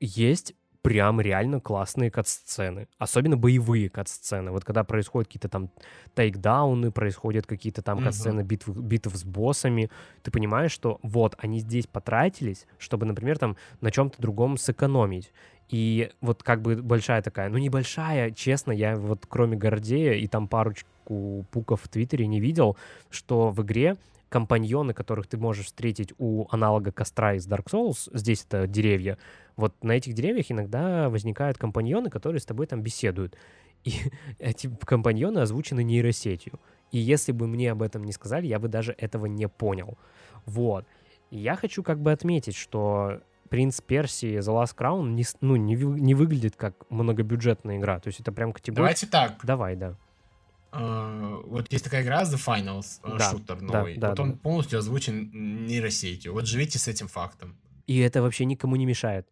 [0.00, 2.88] есть прям реально классные кат-сцены.
[2.98, 4.52] Особенно боевые кат-сцены.
[4.52, 5.70] Вот когда происходят какие-то там
[6.14, 8.04] тейкдауны, происходят какие-то там Мгм.
[8.04, 9.90] кат-сцены битв, битв с боссами,
[10.22, 15.32] ты понимаешь, что вот, они здесь потратились, чтобы, например, там на чем-то другом сэкономить.
[15.68, 20.48] И вот как бы большая такая, ну небольшая, честно, я вот кроме Гордея и там
[20.48, 22.76] парочку пуков в Твиттере не видел,
[23.10, 23.96] что в игре
[24.28, 29.18] компаньоны, которых ты можешь встретить у аналога костра из Dark Souls, здесь это деревья,
[29.56, 33.36] вот на этих деревьях иногда возникают компаньоны, которые с тобой там беседуют.
[33.84, 33.92] И
[34.38, 36.58] эти компаньоны озвучены нейросетью.
[36.90, 39.98] И если бы мне об этом не сказали, я бы даже этого не понял.
[40.46, 40.84] Вот.
[41.30, 45.74] И я хочу как бы отметить, что Принц Персии The Last Crown не, ну, не,
[45.74, 48.00] не выглядит как многобюджетная игра.
[48.00, 48.76] То есть это прям категория...
[48.76, 49.38] Давайте так.
[49.44, 49.96] Давай, да.
[50.70, 53.94] Uh, вот есть такая игра The Finals, э, да, шутер новый.
[53.94, 54.38] Да, да, вот да, он да.
[54.38, 55.30] полностью озвучен
[55.66, 56.34] нейросетью.
[56.34, 57.56] Вот живите с этим фактом.
[57.86, 59.26] И это вообще никому не мешает.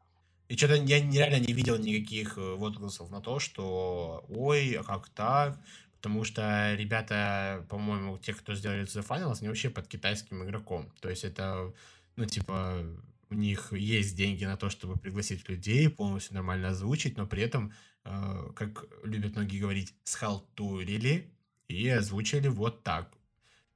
[0.49, 5.09] И что-то я реально не видел никаких э, возгласов на то, что ой, а как
[5.11, 5.59] так?
[5.97, 10.89] Потому что ребята, по-моему, те, кто сделали The Finals, они вообще под китайским игроком.
[11.01, 11.73] То есть это,
[12.15, 12.79] ну, типа,
[13.31, 17.73] у них есть деньги на то, чтобы пригласить людей, полностью нормально озвучить, но при этом,
[18.05, 21.33] э, как любят многие говорить, схалтурили
[21.69, 23.13] и озвучили вот так.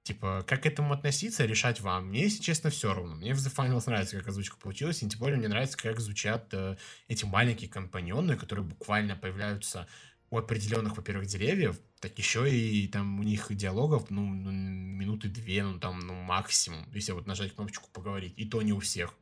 [0.03, 2.09] Типа, как к этому относиться, решать вам.
[2.09, 3.17] Мне, если честно, все равно.
[3.17, 6.49] Мне в The Finals нравится, как озвучка получилась, и тем более мне нравится, как звучат
[6.53, 6.77] э,
[7.09, 9.87] эти маленькие компаньоны, которые буквально появляются
[10.31, 15.65] у определенных, во-первых, деревьев, так еще и там у них диалогов, ну, ну минуты две,
[15.65, 19.15] ну, там, ну, максимум, если вот нажать кнопочку поговорить, и то не у всех.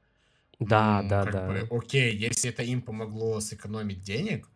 [0.61, 1.47] Да, да, да.
[1.47, 4.49] Бы, окей, если это им помогло сэкономить денег,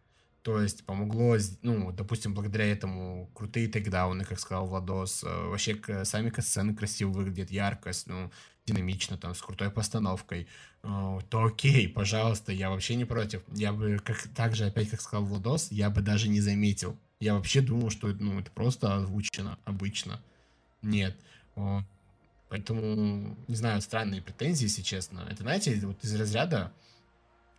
[0.42, 6.32] то есть помогло, ну, допустим, благодаря этому крутые тейкдауны, как сказал Владос, э, вообще сами
[6.40, 8.32] сцены красиво выглядят, ярко, ну,
[8.66, 10.48] динамично, там, с крутой постановкой,
[10.82, 13.42] э, то окей, пожалуйста, я вообще не против.
[13.54, 16.98] Я бы, как так же, опять, как сказал Владос, я бы даже не заметил.
[17.20, 20.20] Я вообще думал, что ну, это просто озвучено обычно.
[20.82, 21.16] Нет.
[22.52, 25.26] Поэтому, не знаю, странные претензии, если честно.
[25.30, 26.70] Это, знаете, вот из разряда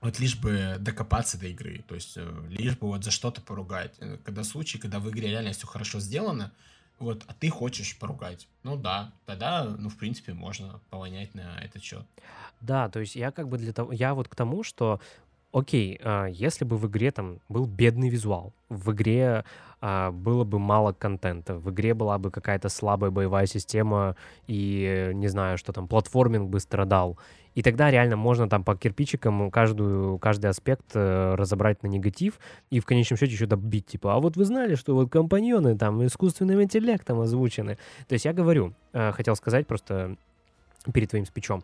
[0.02, 3.96] вот лишь бы докопаться до игры, то есть э, лишь бы вот за что-то поругать.
[4.02, 6.52] Э, когда случай, когда в игре реально все хорошо сделано,
[7.00, 8.48] вот, а ты хочешь поругать.
[8.62, 12.06] Ну да, тогда, ну, в принципе, можно повонять на этот счет.
[12.62, 15.02] Да, то есть я как бы для того, я вот к тому, что
[15.54, 19.46] окей, а, если бы в игре там был бедный визуал, в игре
[19.80, 24.16] а, было бы мало контента, в игре была бы какая-то слабая боевая система
[24.48, 27.18] и, не знаю, что там, платформинг бы страдал,
[27.56, 32.40] и тогда реально можно там по кирпичикам каждую, каждый аспект э, разобрать на негатив
[32.72, 36.04] и в конечном счете еще добить, типа, а вот вы знали, что вот компаньоны там
[36.06, 37.78] искусственным интеллектом озвучены.
[38.08, 40.18] То есть я говорю, э, хотел сказать просто
[40.94, 41.64] перед твоим спичом,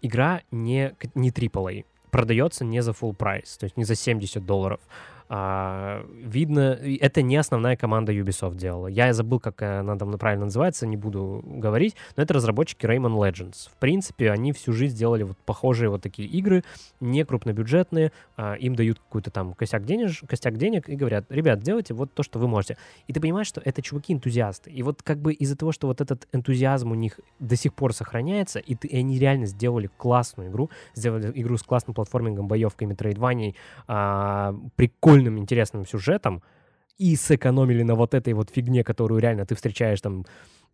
[0.00, 4.78] игра не, не AAA, продается не за full прайс, то есть не за 70 долларов.
[5.28, 8.88] А, видно, это не основная команда Ubisoft делала.
[8.88, 13.70] Я забыл, как она там правильно называется, не буду говорить, но это разработчики Rayman Legends.
[13.70, 16.62] В принципе, они всю жизнь делали вот похожие вот такие игры,
[17.00, 21.94] не крупнобюджетные, а, им дают какой-то там косяк, денеж, костяк денег и говорят, ребят, делайте
[21.94, 22.76] вот то, что вы можете.
[23.06, 24.70] И ты понимаешь, что это чуваки-энтузиасты.
[24.70, 27.94] И вот как бы из-за того, что вот этот энтузиазм у них до сих пор
[27.94, 32.86] сохраняется, и, ты, и они реально сделали классную игру, сделали игру с классным платформингом, боевкой,
[32.86, 33.56] метроидванией,
[33.86, 36.42] а, прикольно прикольным, интересным сюжетом
[36.98, 40.24] и сэкономили на вот этой вот фигне, которую реально ты встречаешь там,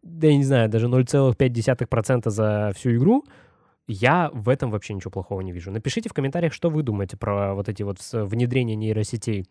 [0.02, 3.24] да я не знаю, даже 0,5% за всю игру,
[3.86, 5.70] я в этом вообще ничего плохого не вижу.
[5.70, 9.46] Напишите в комментариях, что вы думаете про вот эти вот внедрения нейросетей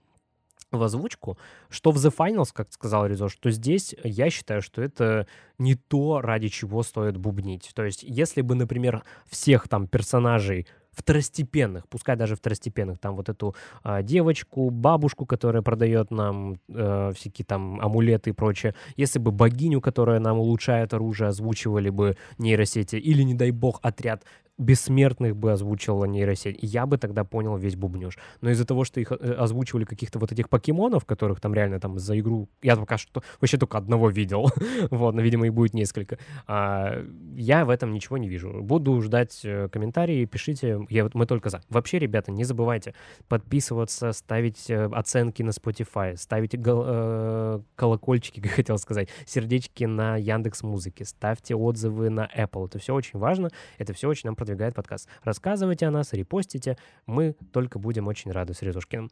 [0.71, 1.38] в озвучку,
[1.69, 5.25] что в The Finals, как сказал Резо, что здесь я считаю, что это
[5.58, 7.71] не то, ради чего стоит бубнить.
[7.73, 10.67] То есть, если бы, например, всех там персонажей
[10.99, 17.45] второстепенных, пускай даже второстепенных, там вот эту а, девочку, бабушку, которая продает нам э, всякие
[17.45, 23.23] там амулеты и прочее, если бы богиню, которая нам улучшает оружие, озвучивали бы нейросети, или,
[23.23, 24.23] не дай бог, отряд
[24.59, 28.17] бессмертных бы озвучивала нейросеть, я бы тогда понял весь бубнеж.
[28.41, 31.97] Но из-за того, что их э, озвучивали каких-то вот этих покемонов, которых там реально там
[31.97, 32.49] за игру...
[32.61, 34.51] Я пока что вообще только одного видел.
[34.91, 36.19] вот, но, видимо, и будет несколько.
[36.45, 37.03] А,
[37.35, 38.61] я в этом ничего не вижу.
[38.61, 40.85] Буду ждать э, комментарии, пишите.
[40.89, 41.61] Я, мы только за.
[41.69, 42.93] Вообще, ребята, не забывайте
[43.29, 50.17] подписываться, ставить э, оценки на Spotify, ставить гол- э, колокольчики, как хотел сказать, сердечки на
[50.17, 52.67] Яндекс Музыке, ставьте отзывы на Apple.
[52.67, 55.07] Это все очень важно, это все очень нам продвигает продвигает подкаст.
[55.23, 56.75] Рассказывайте о нас, репостите.
[57.05, 59.12] Мы только будем очень рады с Резушкиным.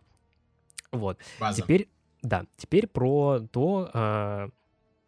[0.91, 1.19] Вот.
[1.39, 1.61] База.
[1.61, 1.89] Теперь,
[2.23, 4.49] да, теперь про то, а,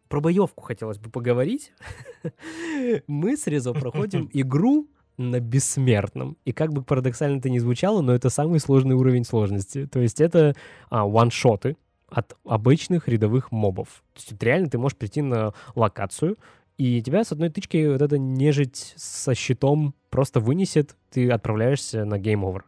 [0.08, 1.72] про боевку хотелось бы поговорить.
[3.08, 6.36] Мы с Резо проходим игру на бессмертном.
[6.44, 9.86] И как бы парадоксально это ни звучало, но это самый сложный уровень сложности.
[9.86, 10.54] То есть это
[10.90, 11.76] а, ваншоты
[12.08, 14.04] от обычных рядовых мобов.
[14.14, 16.36] То есть реально ты можешь прийти на локацию,
[16.80, 22.18] и тебя с одной тычки вот эта нежить со щитом просто вынесет, ты отправляешься на
[22.18, 22.62] Over.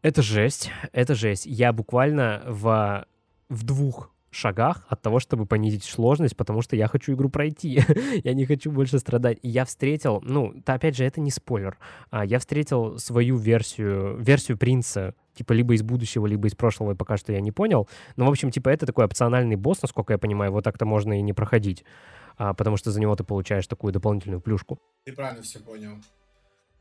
[0.00, 1.44] Это жесть, это жесть.
[1.44, 3.04] Я буквально в,
[3.50, 7.82] в двух шагах от того, чтобы понизить сложность, потому что я хочу игру пройти.
[8.24, 9.38] я не хочу больше страдать.
[9.42, 11.76] И я встретил, ну, то, опять же, это не спойлер.
[12.10, 16.94] А, я встретил свою версию, версию принца, типа либо из будущего, либо из прошлого, и
[16.94, 17.86] пока что я не понял.
[18.16, 21.20] Но, в общем, типа это такой опциональный босс, насколько я понимаю, вот так-то можно и
[21.20, 21.84] не проходить,
[22.38, 24.78] а, потому что за него ты получаешь такую дополнительную плюшку.
[25.04, 25.98] Ты правильно все понял.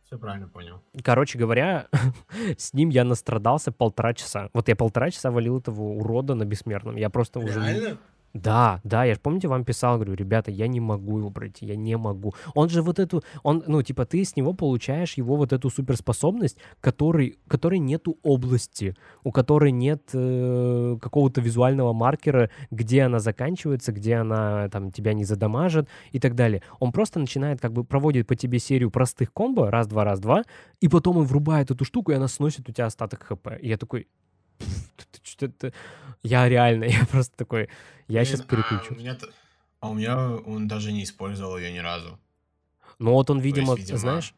[0.05, 0.81] Все правильно понял.
[1.03, 1.87] Короче говоря,
[2.57, 4.49] с ним я настрадался полтора часа.
[4.53, 6.95] Вот я полтора часа валил этого урода на бессмертном.
[6.95, 7.97] Я просто уже...
[8.43, 11.75] Да, да, я же, помните, вам писал, говорю, ребята, я не могу его пройти, я
[11.75, 12.33] не могу.
[12.53, 16.57] Он же вот эту, он, ну, типа, ты с него получаешь его вот эту суперспособность,
[16.79, 24.15] который, которой нету области, у которой нет э, какого-то визуального маркера, где она заканчивается, где
[24.15, 26.61] она, там, тебя не задамажит и так далее.
[26.79, 30.43] Он просто начинает, как бы, проводит по тебе серию простых комбо, раз-два, раз-два,
[30.79, 33.47] и потом он врубает эту штуку, и она сносит у тебя остаток хп.
[33.59, 34.07] И я такой,
[35.23, 35.73] что-то...
[36.23, 37.69] Я реально, я просто такой,
[38.07, 38.89] я сейчас переключу.
[38.89, 39.17] А у, меня,
[39.79, 42.19] а у меня он даже не использовал ее ни разу.
[42.99, 44.33] Ну вот он, видимо, есть, видимо, знаешь,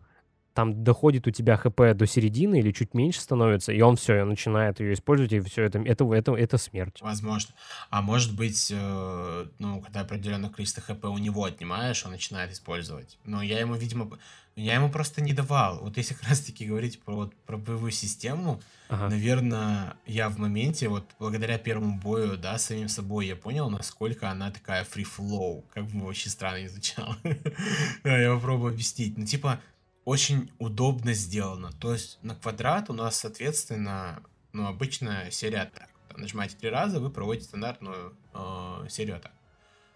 [0.59, 4.81] там доходит у тебя хп до середины или чуть меньше становится, и он все, начинает
[4.81, 6.97] ее использовать, и все это, это, это, это смерть.
[6.99, 7.53] Возможно.
[7.89, 13.17] А может быть, э, ну, когда определенное количество хп у него отнимаешь, он начинает использовать.
[13.23, 14.19] Но я ему, видимо,
[14.57, 15.79] я ему просто не давал.
[15.79, 19.07] Вот если как раз-таки говорить про, вот, про боевую систему, ага.
[19.07, 24.51] наверное, я в моменте, вот благодаря первому бою, да, самим собой я понял, насколько она
[24.51, 27.15] такая free flow, как бы вообще странно изучал.
[28.03, 29.17] Я попробую объяснить.
[29.17, 29.61] Ну, типа,
[30.09, 31.71] очень удобно сделано.
[31.73, 35.89] То есть на квадрат у нас, соответственно, ну, обычная серия атак.
[36.17, 39.33] Нажимаете три раза, вы проводите стандартную э, серию атак.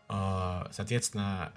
[0.10, 1.52] Э, соответственно,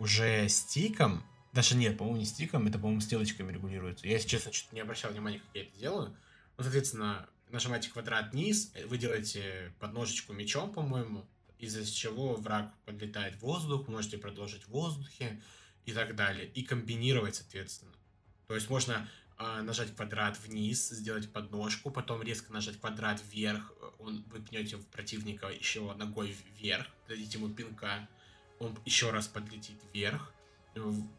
[0.00, 4.06] уже стиком даже нет, по-моему, не стиком, это, по-моему, стрелочками регулируется.
[4.06, 6.16] Я, если честно, что-то не обращал внимания, как я это делаю.
[6.56, 11.24] Ну, соответственно, нажимаете квадрат вниз, вы делаете подножечку мечом, по-моему,
[11.60, 15.40] из-за чего враг подлетает в воздух, можете продолжить в воздухе
[15.86, 16.48] и так далее.
[16.48, 17.92] И комбинировать, соответственно.
[18.50, 19.08] То есть можно
[19.38, 25.46] э, нажать квадрат вниз, сделать подножку, потом резко нажать квадрат вверх, он, вы пнете противника
[25.46, 28.08] еще ногой вверх, дадите ему пинка,
[28.58, 30.32] он еще раз подлетит вверх,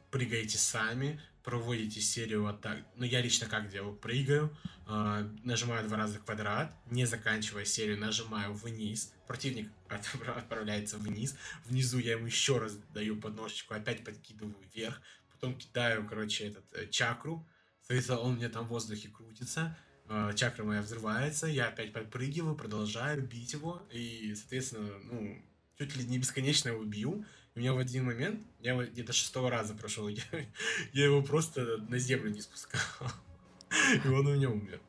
[0.10, 2.80] прыгаете сами, проводите серию атак.
[2.98, 3.96] Ну, я лично как делаю?
[3.96, 4.54] Прыгаю,
[4.88, 12.12] э, нажимаю два раза квадрат, не заканчивая серию, нажимаю вниз, противник отправляется вниз, внизу я
[12.12, 15.02] ему еще раз даю подножечку, опять подкидываю вверх,
[15.42, 17.48] потом кидаю, короче, этот э, чакру,
[17.82, 19.76] соответственно, он у меня там в воздухе крутится,
[20.08, 25.44] э, чакра моя взрывается, я опять подпрыгиваю, продолжаю бить его, и, соответственно, ну,
[25.78, 27.26] чуть ли не бесконечно его бью,
[27.56, 30.24] у меня в один момент, я где-то шестого раза прошел, я,
[30.94, 32.82] я его просто на землю не спускал.
[34.06, 34.80] И он у меня умер.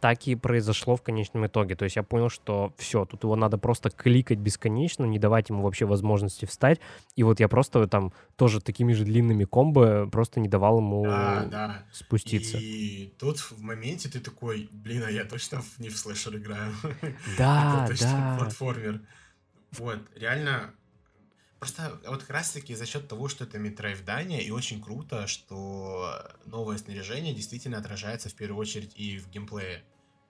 [0.00, 1.74] Так и произошло в конечном итоге.
[1.74, 5.62] То есть я понял, что все, тут его надо просто кликать бесконечно, не давать ему
[5.62, 6.80] вообще возможности встать.
[7.16, 11.44] И вот я просто там тоже такими же длинными комбо просто не давал ему да,
[11.50, 11.82] да.
[11.92, 12.58] спуститься.
[12.58, 16.72] И тут в моменте ты такой, блин, а я точно не в слэшер играю.
[17.36, 18.36] Да, Это точно да.
[18.38, 19.00] платформер.
[19.72, 20.74] Вот, реально,
[21.58, 26.78] Просто вот как раз-таки за счет того, что это метроидвдание, и очень круто, что новое
[26.78, 29.82] снаряжение действительно отражается в первую очередь и в геймплее.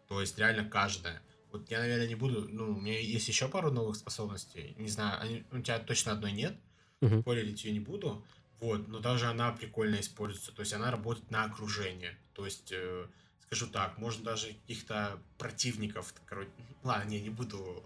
[0.09, 1.21] То есть реально каждое.
[1.53, 2.49] Вот я, наверное, не буду...
[2.49, 4.75] Ну, у меня есть еще пару новых способностей.
[4.79, 6.57] Не знаю, они, у тебя точно одной нет.
[7.01, 7.21] Uh-huh.
[7.21, 8.25] Спойлерить ее не буду.
[8.61, 10.53] Вот, но даже она прикольно используется.
[10.53, 12.19] То есть она работает на окружение.
[12.33, 13.07] То есть, э,
[13.47, 16.15] скажу так, можно даже каких-то противников...
[16.25, 16.51] Короче,
[16.83, 17.85] ладно, не, не буду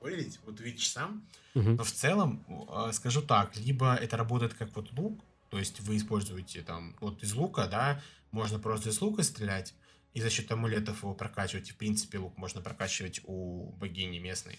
[0.00, 1.22] спойлерить, вот увидишь сам.
[1.54, 1.70] Угу.
[1.70, 5.96] Но в целом, а, скажу так, либо это работает как вот лук, то есть вы
[5.96, 9.74] используете там вот из лука, да, можно просто из лука стрелять,
[10.14, 11.68] и за счет амулетов его прокачивать.
[11.68, 14.58] И, в принципе, лук можно прокачивать у богини местной.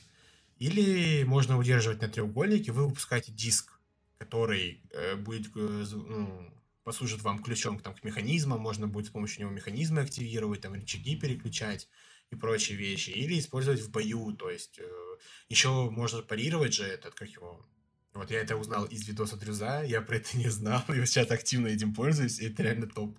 [0.59, 3.79] Или можно удерживать на треугольнике, вы выпускаете диск,
[4.19, 9.41] который э, будет, э, ну, послужит вам ключом там, к механизмам, можно будет с помощью
[9.41, 11.89] него механизмы активировать, там рычаги переключать
[12.31, 13.11] и прочие вещи.
[13.11, 15.17] Или использовать в бою, то есть э,
[15.49, 17.65] еще можно парировать же этот, как его...
[18.13, 21.67] Вот я это узнал из видоса Дрюза, я про это не знал, и сейчас активно
[21.67, 23.17] этим пользуюсь, и это реально топ.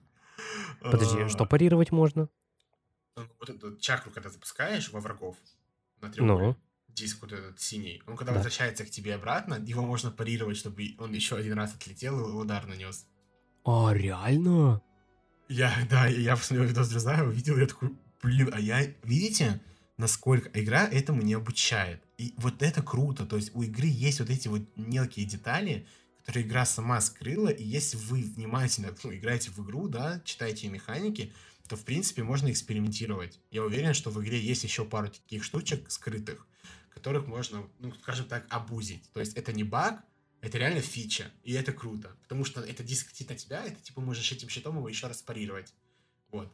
[0.81, 2.29] Подожди, а, что парировать можно?
[3.17, 5.37] Ну, вот эту чакру, когда запускаешь во врагов
[6.01, 6.63] на треугольник, ну.
[6.89, 8.39] диск вот этот синий, он когда да.
[8.39, 12.67] возвращается к тебе обратно, его можно парировать, чтобы он еще один раз отлетел и удар
[12.67, 13.07] нанес.
[13.65, 14.83] А, реально?
[15.49, 19.61] Я, да, я посмотрел видос Дрюза, увидел, я такой, блин, а я, видите,
[19.99, 22.03] насколько игра этому не обучает.
[22.19, 23.27] И вот это круто.
[23.27, 25.87] То есть у игры есть вот эти вот мелкие детали,
[26.19, 31.33] которые игра сама скрыла, и если вы внимательно ну, играете в игру, да, читаете механики,
[31.69, 33.41] то, в принципе, можно экспериментировать.
[33.51, 36.47] Я уверен, что в игре есть еще пару таких штучек скрытых,
[36.91, 39.11] которых можно, ну, скажем так, обузить.
[39.13, 40.03] То есть это не баг,
[40.43, 42.17] это реально фича, и это круто.
[42.23, 45.07] Потому что это диск летит на тебя, и ты, типа, можешь этим щитом его еще
[45.07, 45.73] раз парировать.
[46.31, 46.53] Вот.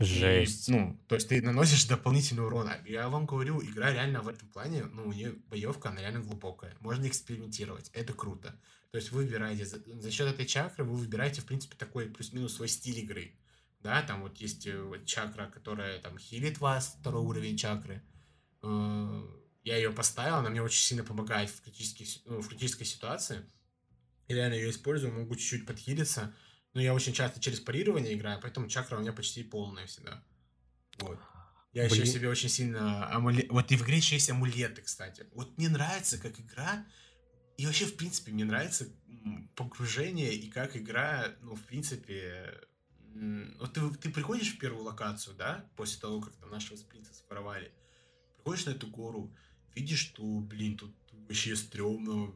[0.00, 0.68] Жесть.
[0.68, 2.70] И, ну, то есть ты наносишь дополнительный урон.
[2.86, 6.74] Я вам говорю, игра реально в этом плане, ну, у нее боевка, она реально глубокая.
[6.80, 8.58] Можно экспериментировать, это круто.
[8.90, 12.54] То есть вы выбираете, за, за счет этой чакры вы выбираете, в принципе, такой плюс-минус
[12.54, 13.34] свой стиль игры.
[13.80, 18.02] Да, там вот есть э, вот чакра, которая там хилит вас, второй уровень чакры.
[18.62, 19.22] Э,
[19.64, 23.42] я ее поставил, она мне очень сильно помогает в, критических, ну, в критической ситуации.
[24.28, 26.34] И реально ее использую, могу чуть-чуть подхилиться.
[26.74, 30.22] Но я очень часто через парирование играю, поэтому чакра у меня почти полная всегда.
[30.98, 31.18] Вот.
[31.72, 32.02] Я Блин.
[32.02, 33.48] еще себе очень сильно амулет...
[33.50, 35.26] Вот и в игре еще есть амулеты, кстати.
[35.34, 36.86] Вот мне нравится, как игра...
[37.56, 38.88] И вообще, в принципе, мне нравится
[39.54, 42.58] погружение и как игра, ну, в принципе...
[43.58, 47.70] Вот ты, ты приходишь в первую локацию, да, после того, как там нашего принца своровали.
[48.36, 49.36] Приходишь на эту гору,
[49.74, 52.32] видишь, что, блин, тут вообще стрёмно,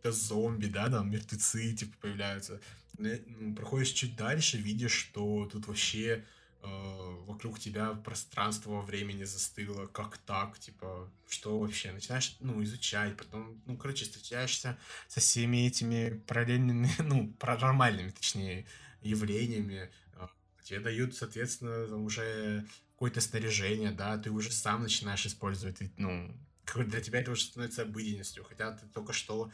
[0.00, 2.60] какие-то зомби, да, там мертвецы, типа, появляются.
[2.98, 6.24] Ну, проходишь чуть дальше, видишь, что тут вообще
[6.62, 11.92] э, вокруг тебя пространство во времени застыло, как так, типа, что вообще?
[11.92, 14.78] Начинаешь, ну, изучать, потом, ну, короче, встречаешься
[15.08, 18.66] со всеми этими параллельными, ну, паранормальными, точнее,
[19.02, 20.26] явлениями, э,
[20.62, 26.34] тебе дают, соответственно, уже какое-то снаряжение, да, ты уже сам начинаешь использовать, ну,
[26.76, 29.50] для тебя это уже становится обыденностью, хотя ты только что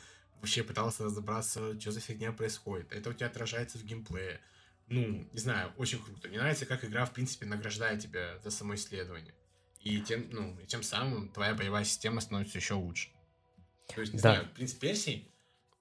[0.46, 2.92] вообще пытался разобраться, что за фигня происходит.
[2.92, 4.40] Это у тебя отражается в геймплее.
[4.86, 6.28] Ну, не знаю, очень круто.
[6.28, 9.34] Мне нравится, как игра, в принципе, награждает тебя за само исследование.
[9.80, 13.08] И тем, ну, и тем самым твоя боевая система становится еще лучше.
[13.92, 14.34] То есть, не да.
[14.34, 15.28] знаю, принцип Персии,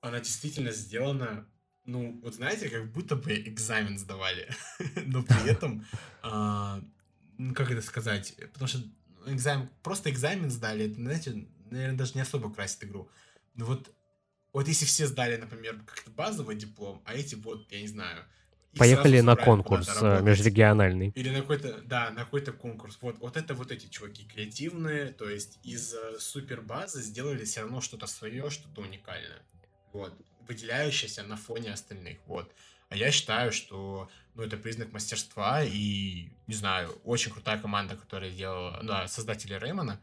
[0.01, 1.47] она действительно сделана,
[1.85, 4.49] ну, вот знаете, как будто бы экзамен сдавали,
[5.05, 5.85] но при этом,
[6.23, 6.81] а,
[7.37, 8.79] ну, как это сказать, потому что
[9.27, 13.11] экзамен, просто экзамен сдали, это, знаете, наверное, даже не особо красит игру.
[13.53, 13.91] Но вот
[14.55, 18.25] вот если все сдали, например, как-то базовый диплом, а эти вот, я не знаю,
[18.77, 21.13] Поехали на конкурс э, межрегиональный.
[21.15, 22.97] Или на какой-то, да, на какой-то конкурс.
[23.01, 27.79] Вот, вот это вот эти чуваки креативные, то есть из э, супербазы сделали все равно
[27.79, 29.41] что-то свое, что-то уникальное.
[29.93, 30.13] Вот,
[30.47, 32.17] выделяющееся на фоне остальных.
[32.25, 32.51] Вот.
[32.89, 38.31] А я считаю, что ну, это признак мастерства и, не знаю, очень крутая команда, которая
[38.31, 40.01] делала, да, создатели Реймона,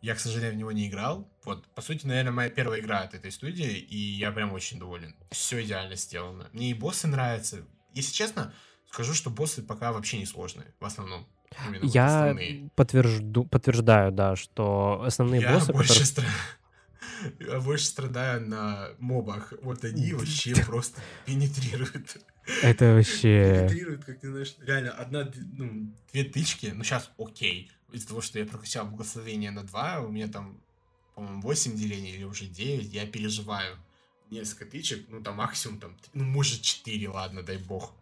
[0.00, 1.30] я, к сожалению, в него не играл.
[1.44, 5.14] Вот, по сути, наверное, моя первая игра от этой студии, и я прям очень доволен.
[5.30, 6.48] Все идеально сделано.
[6.52, 7.66] Мне и боссы нравятся.
[7.92, 8.52] Если честно,
[8.90, 11.26] скажу, что боссы пока вообще не сложные, в основном.
[11.66, 15.72] Именно я вот подтвержду, подтверждаю, да, что основные я боссы...
[15.72, 16.06] Больше которые...
[16.06, 16.26] стра...
[17.38, 19.52] Я больше страдаю на мобах.
[19.62, 22.16] Вот они вообще просто пенетрируют.
[22.62, 23.66] Это вообще...
[23.68, 28.38] Пенетрируют, как ты знаешь, реально, одна, ну, две тычки, ну сейчас окей, из-за того, что
[28.38, 30.60] я прокачал благословение на 2, у меня там,
[31.14, 33.78] по-моему, 8 делений или уже 9, я переживаю
[34.30, 37.92] несколько тычек, ну там максимум там, ну может 4, ладно, дай бог.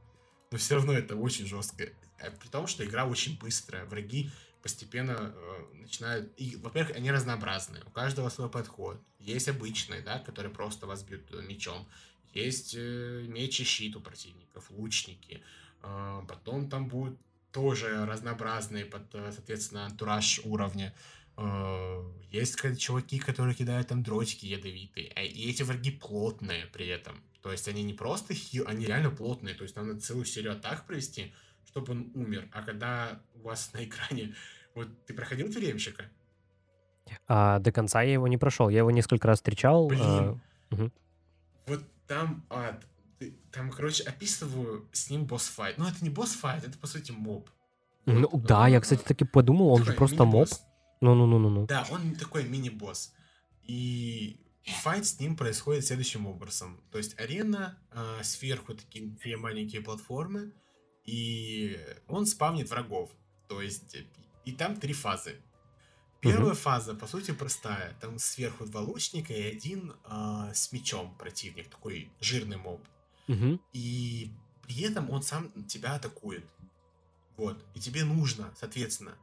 [0.50, 1.88] Но все равно это очень жестко.
[2.20, 4.30] А при том, что игра очень быстрая, враги
[4.62, 6.32] постепенно э, начинают...
[6.36, 9.00] И, во-первых, они разнообразные, у каждого свой подход.
[9.20, 11.86] Есть обычные, да, которые просто вас бьют э, мечом.
[12.32, 15.42] Есть э, меч и щит у противников, лучники.
[15.82, 17.18] Э, потом там будут
[17.52, 20.94] тоже разнообразные под, э, соответственно, антураж уровня.
[21.36, 27.22] Э, есть чуваки, которые кидают там дротики ядовитые, а и эти враги плотные при этом.
[27.42, 29.54] То есть они не просто хил, они реально плотные.
[29.54, 31.32] То есть там надо целую серию атак провести,
[31.66, 32.48] чтобы он умер.
[32.52, 34.34] А когда у вас на экране...
[34.74, 36.04] Вот ты проходил тюремщика?
[37.26, 38.68] А, до конца я его не прошел.
[38.68, 39.88] Я его несколько раз встречал.
[39.88, 40.00] Блин.
[40.02, 40.38] А,
[40.70, 40.92] угу.
[41.66, 42.84] Вот там ад
[43.58, 45.78] там, короче, описываю с ним босс-файт.
[45.78, 47.50] Ну, это не босс-файт, это, по сути, моб.
[48.06, 48.44] Ну, вот.
[48.44, 50.48] да, я, кстати, таки подумал, он же просто моб.
[51.00, 51.66] Ну-ну-ну-ну.
[51.66, 53.12] Да, он такой мини-босс.
[53.64, 56.80] И файт с ним происходит следующим образом.
[56.92, 60.52] То есть арена, э, сверху такие две маленькие платформы,
[61.04, 63.10] и он спавнит врагов.
[63.48, 63.96] То есть,
[64.44, 65.34] и там три фазы.
[66.20, 66.60] Первая угу.
[66.60, 67.96] фаза, по сути, простая.
[68.00, 72.86] Там сверху два лучника и один э, с мечом противник, такой жирный моб.
[73.28, 73.60] Угу.
[73.72, 76.44] И при этом он сам тебя атакует.
[77.36, 77.64] Вот.
[77.74, 79.14] И тебе нужно, соответственно,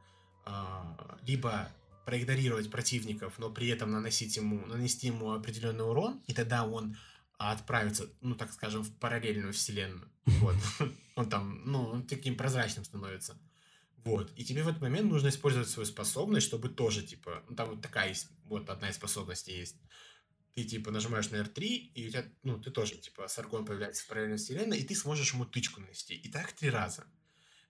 [0.46, 0.50] э,
[1.26, 1.68] либо
[2.06, 6.96] проигнорировать противников, но при этом наносить ему, нанести ему определенный урон, и тогда он
[7.36, 10.08] отправится, ну, так скажем, в параллельную вселенную.
[10.24, 10.56] Вот.
[11.16, 13.36] Он там, ну, он таким прозрачным становится.
[14.04, 14.32] Вот.
[14.36, 17.82] И тебе в этот момент нужно использовать свою способность, чтобы тоже, типа, ну, там вот
[17.82, 19.76] такая есть, вот одна из способностей есть.
[20.56, 24.06] Ты, типа, нажимаешь на R3, и у тебя, ну, ты тоже, типа, Саргон появляется в
[24.06, 26.14] параллельной вселенной, и ты сможешь ему тычку нанести.
[26.14, 27.04] И так три раза.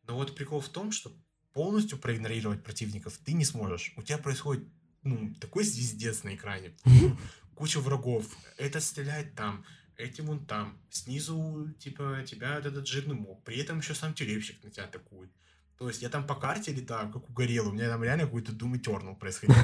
[0.06, 1.12] Но вот прикол в том, что
[1.52, 3.92] полностью проигнорировать противников ты не сможешь.
[3.96, 4.68] У тебя происходит
[5.02, 6.76] ну, такой звездец на экране.
[7.56, 8.24] Куча врагов.
[8.56, 9.64] Это стреляет там,
[9.96, 10.80] этим вон там.
[10.88, 13.42] Снизу, типа, тебя этот жирный моб.
[13.42, 15.32] При этом еще сам тюремщик на тебя атакует.
[15.78, 17.68] То есть я там по карте летаю, как угорел.
[17.68, 19.56] У меня там реально какой-то Doom Eternal происходил.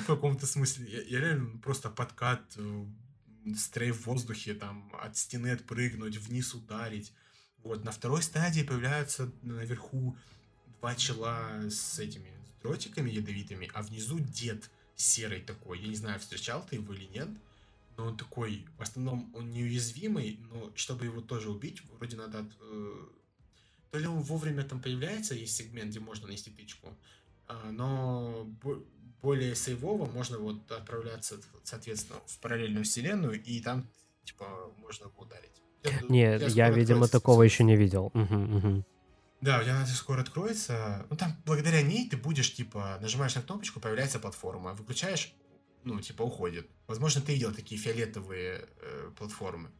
[0.00, 1.04] В каком-то смысле.
[1.06, 2.86] Я реально просто подкат, э,
[3.56, 7.12] стрейф в воздухе, там, от стены отпрыгнуть, вниз ударить.
[7.62, 10.16] Вот, на второй стадии появляются наверху
[10.80, 12.30] два чела с этими
[12.62, 15.80] дротиками ядовитыми, а внизу дед серый такой.
[15.80, 17.28] Я не знаю, встречал ты его или нет,
[17.96, 22.48] но он такой, в основном он неуязвимый, но чтобы его тоже убить, вроде надо...
[22.60, 23.06] Э,
[23.90, 26.96] то ли он вовремя там появляется, есть сегмент, где можно нанести тычку,
[27.48, 28.48] э, но
[29.22, 33.88] более сейвово можно вот отправляться, соответственно, в параллельную вселенную, и там,
[34.24, 35.62] типа, можно ударить.
[36.08, 38.10] Нет, я, видимо, такого еще не видел.
[38.14, 38.84] Угу, угу.
[39.40, 41.06] Да, у тебя скоро откроется.
[41.10, 44.74] Ну, там, благодаря ней ты будешь, типа, нажимаешь на кнопочку, появляется платформа.
[44.74, 45.32] Выключаешь,
[45.84, 46.68] ну, типа, уходит.
[46.88, 49.70] Возможно, ты видел такие фиолетовые э, платформы.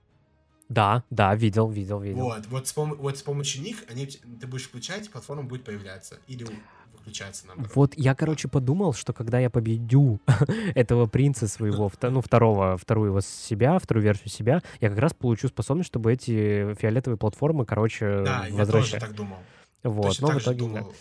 [0.68, 2.24] Да, да, видел, видел, видел.
[2.24, 6.18] Вот, вот с, пом- вот с помощью них они, ты будешь включать, платформа будет появляться.
[6.26, 6.46] Или
[6.92, 7.72] выключаться наоборот.
[7.74, 10.20] Вот я, короче, подумал, что когда я победю
[10.74, 15.48] этого принца своего, ну, второго, вторую его себя, вторую версию себя, я как раз получу
[15.48, 18.94] способность, чтобы эти фиолетовые платформы, короче, да, возвращать.
[18.94, 19.38] я тоже так думал.
[19.82, 20.94] Вот, Точно но в итоге думал.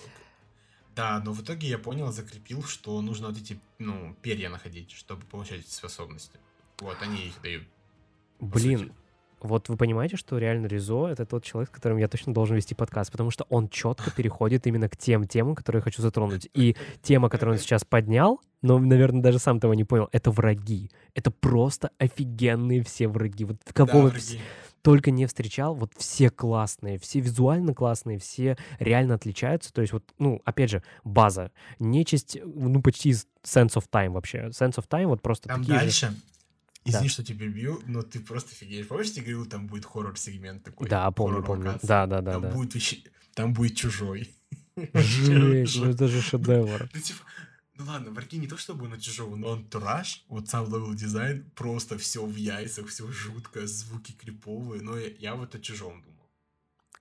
[0.95, 5.25] Да, но в итоге я понял, закрепил, что нужно вот эти, ну, перья находить, чтобы
[5.25, 6.39] получать эти способности.
[6.79, 7.63] Вот, они их дают.
[8.39, 8.93] Блин,
[9.41, 12.73] вот вы понимаете, что реально Ризо— это тот человек, с которым я точно должен вести
[12.75, 16.49] подкаст, потому что он четко переходит именно к тем темам, которые я хочу затронуть.
[16.53, 20.89] И тема, которую он сейчас поднял, но, наверное, даже сам того не понял, это враги.
[21.13, 23.45] Это просто офигенные все враги.
[23.45, 24.17] Вот кого да,
[24.81, 29.71] только не встречал, вот все классные, все визуально классные, все реально отличаются.
[29.73, 31.51] То есть вот, ну, опять же, база.
[31.77, 34.47] Нечисть, ну, почти Sands of Time вообще.
[34.47, 36.07] Sands of Time вот просто Там такие дальше.
[36.07, 36.13] Же
[36.87, 37.13] Извини, да.
[37.13, 38.87] что тебя бью, но ты просто офигеешь.
[38.87, 40.87] Помнишь, ты говорил, там будет хоррор-сегмент такой?
[40.87, 41.79] Да, помню, помню.
[41.83, 42.33] Да, да, да.
[42.33, 42.49] Там, да.
[42.49, 42.73] Будет,
[43.33, 44.33] там будет чужой.
[44.93, 46.89] Жесть, ну это же шедевр.
[46.93, 47.19] Ну, типа,
[47.75, 51.97] ну ладно, враги не то чтобы на чужого, но антураж, вот сам level дизайн, просто
[51.97, 56.16] все в яйцах, все жутко, звуки криповые, но я, я вот о чужом думал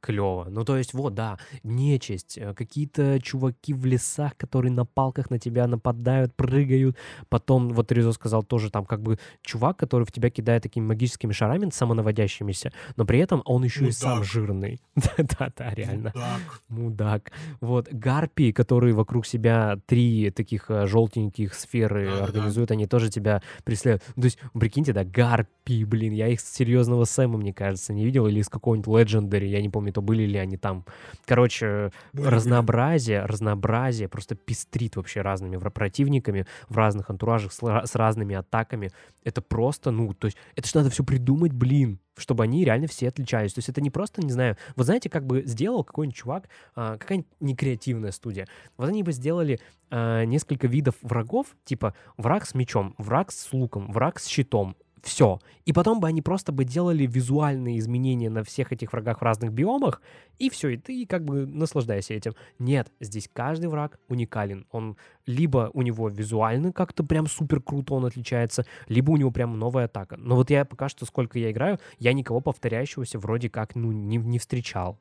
[0.01, 0.47] клево.
[0.51, 5.38] Ну, то есть, вот, да, нечисть, э, какие-то чуваки в лесах, которые на палках на
[5.38, 6.97] тебя нападают, прыгают.
[7.28, 11.32] Потом, вот Ризо сказал тоже, там, как бы, чувак, который в тебя кидает такими магическими
[11.32, 13.90] шарами самонаводящимися, но при этом он еще Мудак.
[13.90, 14.80] и сам жирный.
[14.97, 16.12] Да-да-да, реально.
[16.14, 16.40] Мудак.
[16.68, 17.32] Мудак.
[17.61, 22.74] Вот, гарпии, которые вокруг себя три таких э, желтеньких сферы да, организуют, да.
[22.74, 24.05] они тоже тебя преследуют.
[24.14, 28.26] То есть, прикиньте, да, гарпии, блин, я их с серьезного Сэма, мне кажется, не видел,
[28.26, 30.84] или из какого-нибудь Legendary, я не помню, то были ли они там.
[31.24, 38.34] Короче, были, разнообразие, разнообразие просто пестрит вообще разными противниками в разных антуражах с, с разными
[38.34, 38.91] атаками.
[39.24, 43.09] Это просто, ну, то есть, это же надо все придумать, блин чтобы они реально все
[43.09, 43.53] отличались.
[43.53, 46.97] То есть это не просто, не знаю, вот знаете, как бы сделал какой-нибудь чувак, а,
[46.97, 48.47] какая-нибудь некреативная студия.
[48.76, 49.61] Вот они бы сделали
[49.91, 54.76] а, несколько видов врагов, типа враг с мечом, враг с луком, враг с щитом,
[55.07, 55.38] все.
[55.64, 59.52] И потом бы они просто бы делали визуальные изменения на всех этих врагах в разных
[59.52, 60.02] биомах,
[60.38, 62.34] и все, и ты как бы наслаждайся этим.
[62.59, 64.66] Нет, здесь каждый враг уникален.
[64.72, 69.57] Он либо у него визуально как-то прям супер круто он отличается, либо у него прям
[69.59, 70.16] новая атака.
[70.16, 74.16] Но вот я пока что, сколько я играю, я никого повторяющегося вроде как, ну, не,
[74.16, 74.98] не встречал.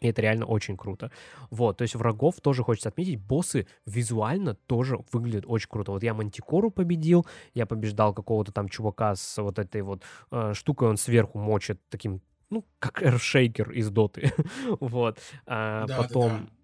[0.00, 1.10] И это реально очень круто.
[1.50, 3.18] Вот, то есть врагов тоже хочется отметить.
[3.20, 5.92] Боссы визуально тоже выглядят очень круто.
[5.92, 10.88] Вот я Мантикору победил, я побеждал какого-то там чувака с вот этой вот э, штукой,
[10.88, 12.20] он сверху мочит таким
[12.50, 14.32] ну, как эршейкер из доты.
[14.80, 15.18] вот.
[15.46, 16.30] А, да, потом...
[16.30, 16.57] Да, да.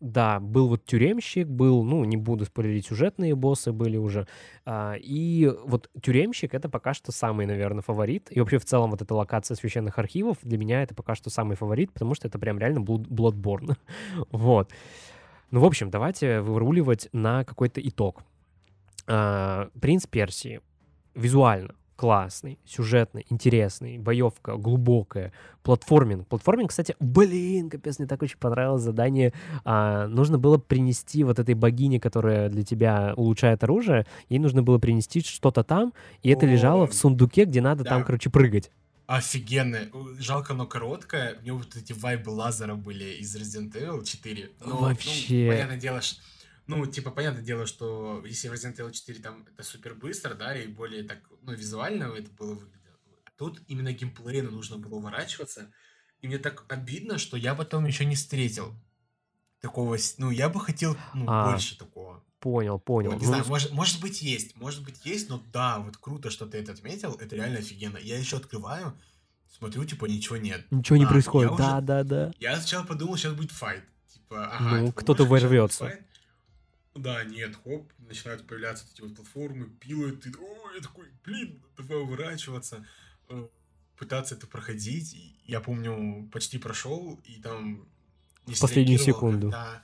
[0.00, 4.28] Да, был вот тюремщик, был, ну, не буду спойлерить, сюжетные боссы были уже.
[4.64, 8.28] А, и вот тюремщик— это пока что самый, наверное, фаворит.
[8.30, 11.56] И вообще в целом вот эта локация священных архивов для меня это пока что самый
[11.56, 13.76] фаворит, потому что это прям реально Bloodborne.
[14.30, 14.70] вот.
[15.50, 18.22] Ну, в общем, давайте выруливать на какой-то итог.
[19.08, 20.60] А, Принц Персии.
[21.16, 25.32] Визуально классный, сюжетный, интересный, боевка глубокая,
[25.64, 26.28] платформинг.
[26.28, 29.34] Платформинг, кстати, блин, капец, мне так очень понравилось задание.
[29.64, 34.78] А, нужно было принести вот этой богине, которая для тебя улучшает оружие, ей нужно было
[34.78, 35.92] принести что-то там,
[36.22, 37.90] и это О, лежало в сундуке, где надо да.
[37.90, 38.70] там, короче, прыгать.
[39.08, 39.88] Офигенная.
[40.20, 41.36] Жалко, но короткая.
[41.42, 44.50] У него вот эти вайбы лазера были из Resident Evil 4.
[44.60, 45.46] Но, ну, Вообще.
[45.46, 46.20] Ну, понятное дело, что
[46.68, 50.66] ну, типа, понятное дело, что если Resident Evil 4 там это супер быстро, да, и
[50.68, 52.96] более так, ну, визуально это было выглядело.
[53.24, 55.72] А тут именно геймплейно нужно было уворачиваться.
[56.20, 58.74] И мне так обидно, что я потом еще не встретил
[59.60, 62.22] такого, ну, я бы хотел, ну, а, больше такого.
[62.38, 63.10] Понял, понял.
[63.10, 66.30] Вот, не Ну, знаю, может, может быть есть, может быть есть, но да, вот круто,
[66.30, 67.96] что ты это отметил, это реально офигенно.
[67.98, 68.96] Я еще открываю,
[69.58, 70.64] смотрю, типа, ничего нет.
[70.70, 71.50] Ничего не А, происходит.
[71.52, 72.32] я Да, уже- да, да.
[72.38, 73.82] Я сначала подумал, сейчас будет файт.
[74.12, 75.78] Типа, ага, Ну, кто-то ворвется.
[75.86, 76.02] файт?
[76.98, 81.98] Да, нет, хоп, начинают появляться эти вот платформы, пилы, ты, о, я такой, блин, давай
[81.98, 82.86] уворачиваться,
[83.28, 83.48] э,
[83.96, 85.16] пытаться это проходить.
[85.44, 87.88] Я помню, почти прошел, и там
[88.46, 89.48] не В последнюю секунду.
[89.48, 89.82] когда,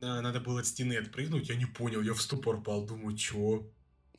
[0.00, 3.70] надо было от стены отпрыгнуть, я не понял, я в ступор пал, думаю, чё,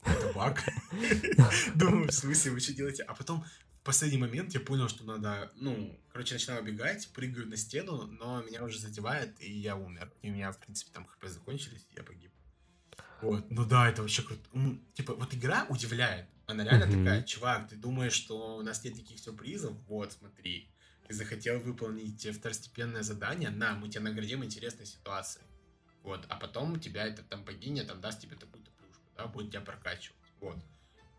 [0.03, 0.63] это баг?
[1.75, 3.03] Думаю, в смысле, вы что делаете?
[3.03, 3.43] А потом
[3.89, 8.63] последний момент я понял, что надо, ну, короче, начинаю убегать, прыгаю на стену, но меня
[8.63, 10.13] уже задевает, и я умер.
[10.21, 12.31] И у меня, в принципе, там хп закончились, и я погиб.
[13.19, 14.47] Вот, ну да, это вообще круто.
[14.53, 16.27] Ну, типа, вот игра удивляет.
[16.45, 17.03] Она реально Мгм.
[17.03, 19.75] такая, чувак, ты думаешь, что у нас нет никаких сюрпризов?
[19.87, 20.69] Вот, смотри.
[21.07, 25.45] Ты захотел выполнить второстепенное задание, на, мы тебя наградим интересной ситуацией.
[26.03, 29.49] Вот, а потом у тебя эта там богиня там даст тебе такую-то плюшку, да, будет
[29.49, 30.31] тебя прокачивать.
[30.39, 30.57] Вот.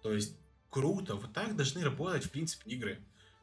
[0.05, 0.37] То есть
[0.71, 2.99] круто, вот так должны работать, в принципе, игры.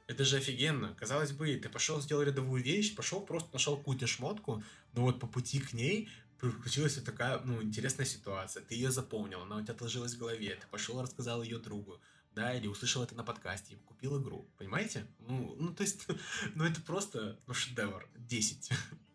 [0.07, 0.95] Это же офигенно.
[0.95, 4.63] Казалось бы, ты пошел сделал рядовую вещь, пошел просто нашел какую-то шмотку,
[4.93, 6.09] но вот по пути к ней
[6.39, 8.63] приключилась вот такая, ну, интересная ситуация.
[8.63, 11.99] Ты ее запомнил, она у тебя отложилась в голове, ты пошел рассказал ее другу,
[12.35, 14.47] да, или услышал это на подкасте, и купил игру.
[14.57, 15.05] Понимаете?
[15.19, 16.07] Ну, ну то есть,
[16.55, 18.07] ну это просто, ну, шедевр.
[18.15, 18.69] 10.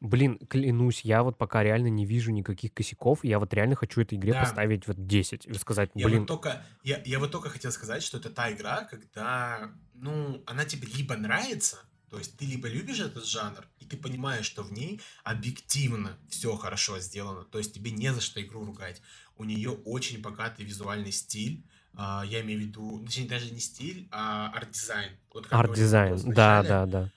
[0.00, 3.24] Блин, клянусь, я вот пока реально не вижу никаких косяков.
[3.24, 4.40] Я вот реально хочу этой игре Да.
[4.40, 5.46] поставить вот 10.
[5.46, 8.52] И сказать, Я блин, вот только, я, я вот только хотел сказать, что это та
[8.52, 11.78] игра, когда, ну, она тебе либо нравится,
[12.10, 16.56] то есть ты либо любишь этот жанр, и ты понимаешь, что в ней объективно все
[16.56, 19.02] хорошо сделано, то есть тебе не за что игру ругать.
[19.36, 21.64] У нее очень богатый визуальный стиль,
[21.94, 25.12] а, я имею в виду, точнее, даже не стиль, а арт-дизайн.
[25.32, 26.16] Вот арт-дизайн.
[26.32, 27.12] Да, да, да.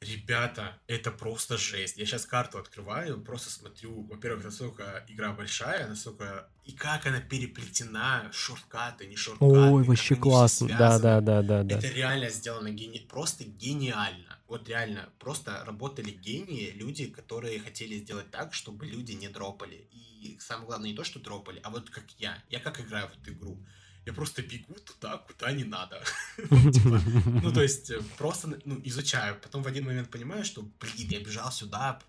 [0.00, 1.96] Ребята, это просто жесть.
[1.96, 8.30] Я сейчас карту открываю, просто смотрю, во-первых, насколько игра большая, насколько и как она переплетена,
[8.30, 10.68] шорткаты, не шорткаты, Ой, вообще классно.
[10.68, 11.78] Да, да, да, да, да.
[11.78, 12.98] Это реально сделано гени...
[13.08, 14.38] просто гениально.
[14.48, 19.88] Вот реально, просто работали гении, люди, которые хотели сделать так, чтобы люди не дропали.
[19.92, 22.42] И самое главное, не то, что дропали, а вот как я.
[22.50, 23.64] Я как играю в эту игру.
[24.06, 26.00] Я просто бегу туда, куда не надо.
[26.36, 27.00] Типа,
[27.42, 29.36] ну, то есть, э, просто ну, изучаю.
[29.42, 32.00] Потом в один момент понимаю, что, блин, я бежал сюда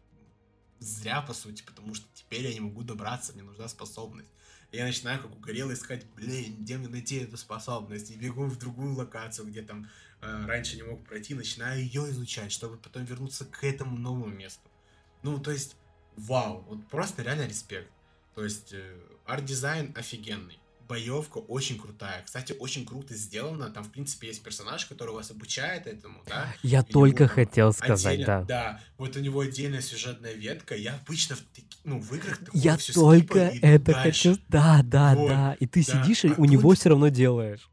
[0.79, 4.29] зря, по сути, потому что теперь я не могу добраться, мне нужна способность.
[4.71, 8.11] Я начинаю, как угорелый, искать, блин, где мне найти эту способность.
[8.11, 9.89] И бегу в другую локацию, где там
[10.21, 14.69] э, раньше не мог пройти, начинаю ее изучать, чтобы потом вернуться к этому новому месту.
[15.23, 15.77] Ну, то есть,
[16.15, 17.89] вау, вот просто реально респект.
[18.35, 20.59] То есть, э, арт-дизайн офигенный.
[20.87, 22.23] Боевка очень крутая.
[22.23, 23.69] Кстати, очень круто сделано.
[23.69, 26.53] Там, в принципе, есть персонаж, который вас обучает этому, да?
[26.63, 28.43] Я У него только там хотел сказать, Отдельно- да.
[28.45, 30.75] Да, вот у него отдельная сюжетная ветка.
[30.75, 31.43] Я обычно в,
[31.83, 34.29] ну, в играх Я только скипаю и иду это дальше.
[34.31, 34.41] хочу.
[34.49, 35.53] Да, да, Вот, да.
[35.59, 36.03] И ты да.
[36.03, 37.69] сидишь и А у него все равно делаешь.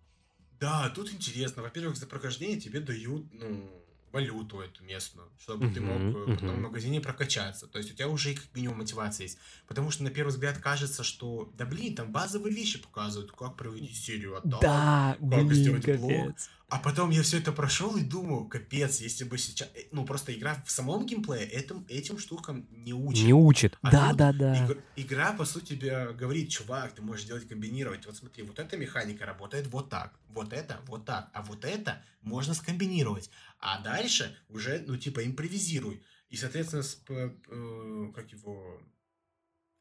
[0.61, 1.63] Да, тут интересно.
[1.63, 3.71] Во-первых, за прохождение тебе дают, ну,
[4.15, 7.67] валюту эту местную, чтобы ты мог э, потом в магазине прокачаться.
[7.67, 9.39] То есть у тебя уже и как минимум мотивация есть.
[9.67, 13.97] Потому что на первый взгляд кажется, что, да блин, там базовые вещи показывают, как проводить
[13.97, 16.13] серию атак, Да, блин, сделать блок?
[16.13, 16.51] капец.
[16.69, 19.69] А потом я все это прошел и думаю, капец, если бы сейчас...
[19.75, 23.25] э, Ну, просто игра в самом геймплее этим, этим штукам не учит.
[23.25, 23.79] Не учит.
[23.83, 24.65] А Да, да, да.
[24.67, 28.07] Игр- игра, по сути, тебе говорит, чувак, ты можешь делать комбинировать.
[28.07, 32.03] Вот смотри, вот эта механика работает вот так, вот это вот так, а вот это
[32.23, 33.31] можно скомбинировать.
[33.59, 36.03] А дальше уже, ну, типа, импровизируй.
[36.31, 38.81] И, соответственно, с э, как его...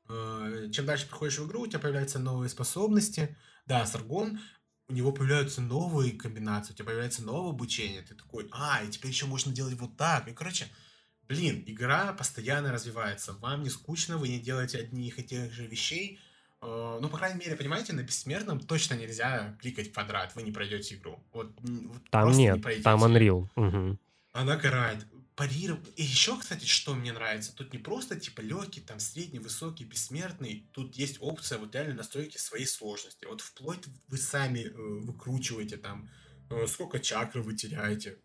[0.09, 3.35] э, чем дальше проходишь в игру, у тебя появляются новые способности.
[3.65, 4.39] Да, Саргон,
[4.89, 8.01] у него появляются новые комбинации, у тебя появляется новое обучение.
[8.01, 10.27] Ты такой, а, и теперь еще можно делать вот так.
[10.27, 10.67] И, короче,
[11.29, 13.31] Блин, игра постоянно развивается.
[13.33, 16.19] Вам не скучно, вы не делаете одних и тех же вещей.
[16.61, 20.51] Э, Ну, по крайней мере, понимаете, на бессмертном точно нельзя кликать в квадрат, вы не
[20.51, 21.23] пройдете игру.
[21.33, 21.49] Вот,
[22.11, 22.83] Там не нет, пройдете.
[22.83, 23.47] там Unreal.
[23.55, 23.99] Мгм.
[24.33, 25.05] Она карает.
[25.35, 25.91] Парировать.
[25.95, 30.67] И еще, кстати, что мне нравится, тут не просто типа легкий, там средний, высокий, бессмертный.
[30.73, 33.25] Тут есть опция вот реально настройки своей сложности.
[33.25, 36.09] Вот вплоть вы сами э, выкручиваете там,
[36.51, 38.19] э, сколько чакры вы теряете,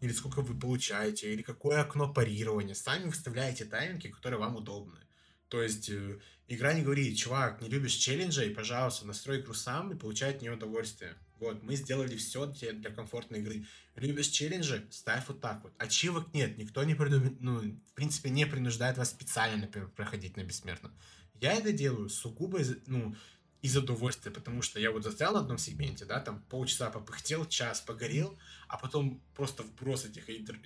[0.00, 2.74] или сколько вы получаете, или какое окно парирования.
[2.74, 5.00] Сами выставляете тайминги, которые вам удобны.
[5.48, 9.96] То есть э, игра не говорит, чувак, не любишь челленджей, пожалуйста, настрой игру сам и
[9.96, 11.14] получай от нее удовольствие.
[11.44, 13.66] Вот, мы сделали все для, для комфортной игры.
[13.96, 14.86] Любишь челленджи?
[14.90, 15.72] Ставь вот так вот.
[15.78, 17.36] Ачивок нет, никто не придум...
[17.40, 20.92] ну, в принципе, не принуждает вас специально, например, проходить на бессмертном.
[21.40, 23.14] Я это делаю сугубо из, ну,
[23.60, 27.80] из удовольствия, потому что я вот застрял на одном сегменте, да, там полчаса попыхтел, час
[27.80, 28.38] погорел,
[28.68, 30.60] а потом просто вброс этих эндор-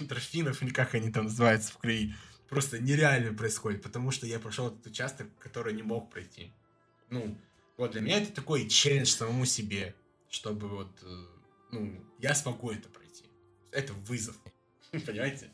[0.00, 2.14] эндорфинов, или как они там называются в крае,
[2.48, 6.52] просто нереально происходит, потому что я прошел этот участок, который не мог пройти.
[7.10, 7.38] Ну,
[7.76, 9.94] вот для меня это такой челлендж самому себе,
[10.28, 11.24] чтобы вот, э,
[11.72, 13.24] ну, я смогу это пройти.
[13.72, 14.36] Это вызов,
[14.92, 15.50] понимаете?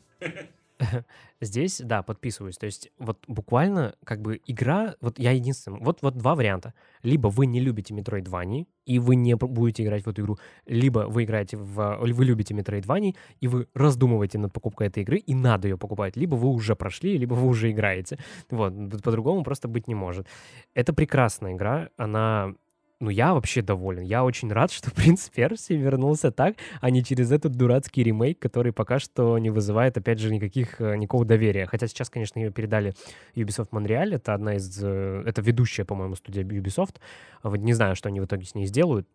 [1.41, 2.57] Здесь, да, подписываюсь.
[2.57, 6.73] То есть вот буквально как бы игра, вот я единственный, вот, вот два варианта.
[7.03, 11.23] Либо вы не любите Metroidvania, и вы не будете играть в эту игру, либо вы
[11.23, 11.97] играете в...
[11.99, 16.15] Вы любите Metroidvania, и вы раздумываете над покупкой этой игры, и надо ее покупать.
[16.17, 18.17] Либо вы уже прошли, либо вы уже играете.
[18.49, 18.73] Вот,
[19.03, 20.27] по-другому просто быть не может.
[20.73, 22.55] Это прекрасная игра, она
[23.01, 24.03] ну, я вообще доволен.
[24.03, 28.71] Я очень рад, что «Принц Перси» вернулся так, а не через этот дурацкий ремейк, который
[28.71, 31.65] пока что не вызывает, опять же, никаких, э, никакого доверия.
[31.65, 32.93] Хотя сейчас, конечно, ее передали
[33.35, 34.15] Ubisoft Montreal.
[34.15, 34.81] Это одна из...
[34.81, 36.95] Э, это ведущая, по-моему, студия Ubisoft.
[37.43, 39.07] Вот не знаю, что они в итоге с ней сделают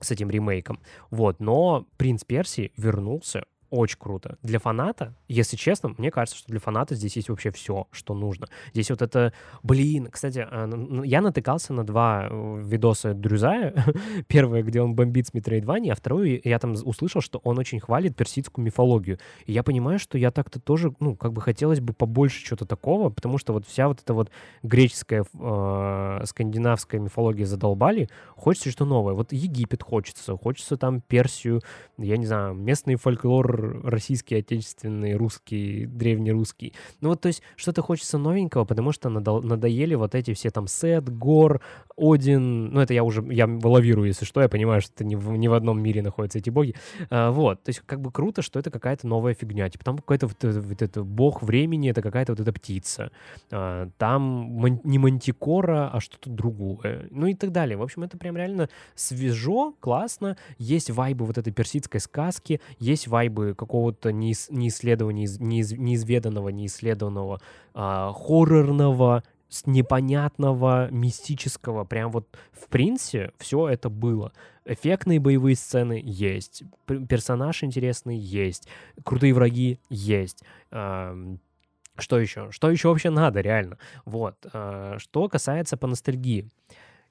[0.00, 0.80] с этим ремейком.
[1.10, 4.38] Вот, но «Принц Перси» вернулся очень круто.
[4.42, 8.46] Для фаната, если честно, мне кажется, что для фаната здесь есть вообще все, что нужно.
[8.72, 10.68] Здесь вот это, блин, кстати, а,
[11.04, 13.74] я натыкался на два э, видоса Дрюзая.
[14.26, 18.16] Первое, где он бомбит с Metroidvania, а второе, я там услышал, что он очень хвалит
[18.16, 19.18] персидскую мифологию.
[19.44, 23.10] И я понимаю, что я так-то тоже, ну, как бы хотелось бы побольше чего-то такого,
[23.10, 24.30] потому что вот вся вот эта вот
[24.62, 29.14] греческая, э, скандинавская мифология задолбали, хочется что новое.
[29.14, 31.60] Вот Египет хочется, хочется там Персию,
[31.98, 36.74] я не знаю, местный фольклор российский, отечественный, русский, древнерусский.
[37.00, 40.66] Ну вот, то есть, что-то хочется новенького, потому что надо, надоели вот эти все там
[40.66, 41.60] Сет, Гор,
[41.96, 45.30] Один, ну это я уже, я лавирую, если что, я понимаю, что это не в,
[45.36, 46.74] не в одном мире находятся эти боги.
[47.10, 50.26] А, вот, то есть, как бы круто, что это какая-то новая фигня, типа там какой-то
[50.26, 53.10] вот, вот это бог времени, это какая-то вот эта птица.
[53.50, 57.08] А, там мон, не мантикора, а что-то другое.
[57.10, 57.76] Ну и так далее.
[57.76, 63.47] В общем, это прям реально свежо, классно, есть вайбы вот этой персидской сказки, есть вайбы
[63.54, 67.40] какого-то неис- неисследования, неиз- неизведанного, неисследованного,
[67.74, 69.22] а, хоррорного,
[69.64, 71.84] непонятного, мистического.
[71.84, 74.32] Прям вот в принце все это было.
[74.64, 78.68] Эффектные боевые сцены есть, персонаж интересный есть,
[79.04, 80.42] крутые враги есть.
[80.70, 82.52] Что еще?
[82.52, 83.78] Что еще вообще надо, реально?
[84.04, 84.34] Вот.
[84.52, 86.48] А, что касается по ностальгии.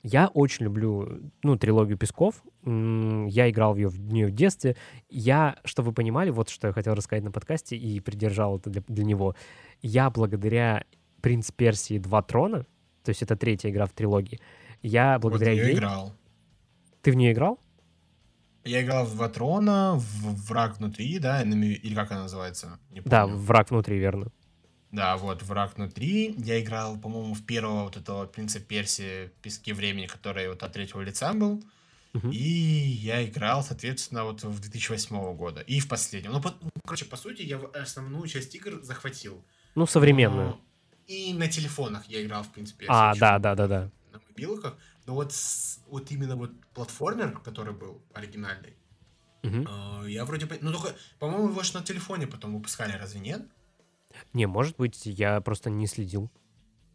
[0.09, 2.41] Я очень люблю, ну, трилогию Песков.
[2.63, 4.77] Я играл в ее в нее в детстве.
[5.09, 8.81] Я, чтобы вы понимали, вот что я хотел рассказать на подкасте и придержал это для,
[8.87, 9.35] для него.
[9.81, 10.85] Я благодаря
[11.19, 11.99] «Принц Персии.
[11.99, 12.65] Два трона»,
[13.03, 14.39] то есть это третья игра в трилогии,
[14.81, 15.75] я благодаря вот я ей...
[15.75, 16.13] играл.
[17.01, 17.59] Ты в нее играл?
[18.63, 22.79] Я играл в «Два трона», в «Враг внутри», да, или как она называется?
[23.03, 24.31] Да, «Враг внутри», верно.
[24.91, 26.33] Да, вот «Враг внутри».
[26.37, 29.31] Я играл, по-моему, в первого вот этого «Принца Персии.
[29.41, 31.63] Пески времени», который вот от третьего лица был.
[32.31, 32.39] И
[33.03, 35.61] я играл, соответственно, вот в 2008 года.
[35.61, 36.31] И в последнем.
[36.31, 39.43] Ну, по, ну, короче, по сути, я основную часть игр захватил.
[39.75, 40.49] Ну, современную.
[40.49, 40.61] Но...
[41.07, 42.85] И на телефонах я играл, в принципе.
[42.89, 43.91] А, да, да, да, да.
[44.11, 44.77] На мобилках.
[45.05, 48.73] Но вот, с, вот именно вот платформер, который был оригинальный,
[49.43, 50.05] uh-huh.
[50.05, 50.57] э, я вроде бы...
[50.59, 53.41] Ну, только, по-моему, его же на телефоне потом выпускали, разве нет?
[54.33, 56.29] Не, может быть, я просто не следил.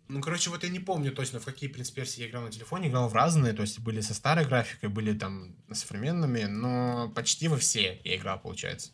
[0.09, 3.09] Ну, короче, вот я не помню точно, в какие принципе я играл на телефоне, играл
[3.09, 7.99] в разные, то есть были со старой графикой, были там современными, но почти во все
[8.05, 8.91] я играл, получается.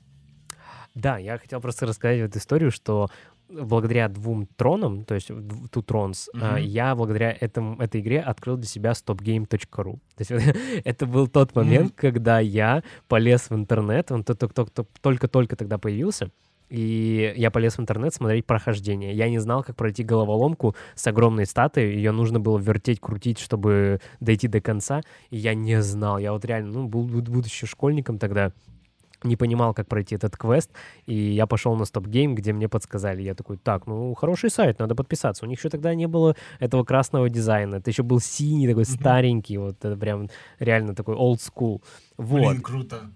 [0.94, 3.08] Да, я хотел просто рассказать эту историю, что
[3.48, 6.60] благодаря двум тронам, то есть Two Trons, mm-hmm.
[6.60, 9.98] я благодаря этому, этой игре открыл для себя stopgame.ru.
[10.16, 10.30] То есть
[10.84, 12.00] это был тот момент, mm-hmm.
[12.00, 16.30] когда я полез в интернет, он только-только тогда появился,
[16.68, 19.14] и я полез в интернет смотреть прохождение.
[19.14, 21.94] Я не знал, как пройти головоломку с огромной статуей.
[21.96, 25.02] Ее нужно было вертеть, крутить, чтобы дойти до конца.
[25.30, 26.18] И я не знал.
[26.18, 28.52] Я вот реально, ну, был, будучи школьником тогда,
[29.24, 30.70] не понимал, как пройти этот квест,
[31.06, 33.22] и я пошел на Stop Game, где мне подсказали.
[33.22, 35.44] Я такой, так, ну, хороший сайт, надо подписаться.
[35.44, 37.76] У них еще тогда не было этого красного дизайна.
[37.76, 41.82] Это еще был синий, такой старенький, вот это прям реально такой old school.
[42.16, 42.50] Вот.
[42.50, 43.10] Блин, круто.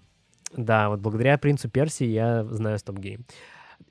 [0.57, 3.25] Да, вот благодаря принцу Персии я знаю Game.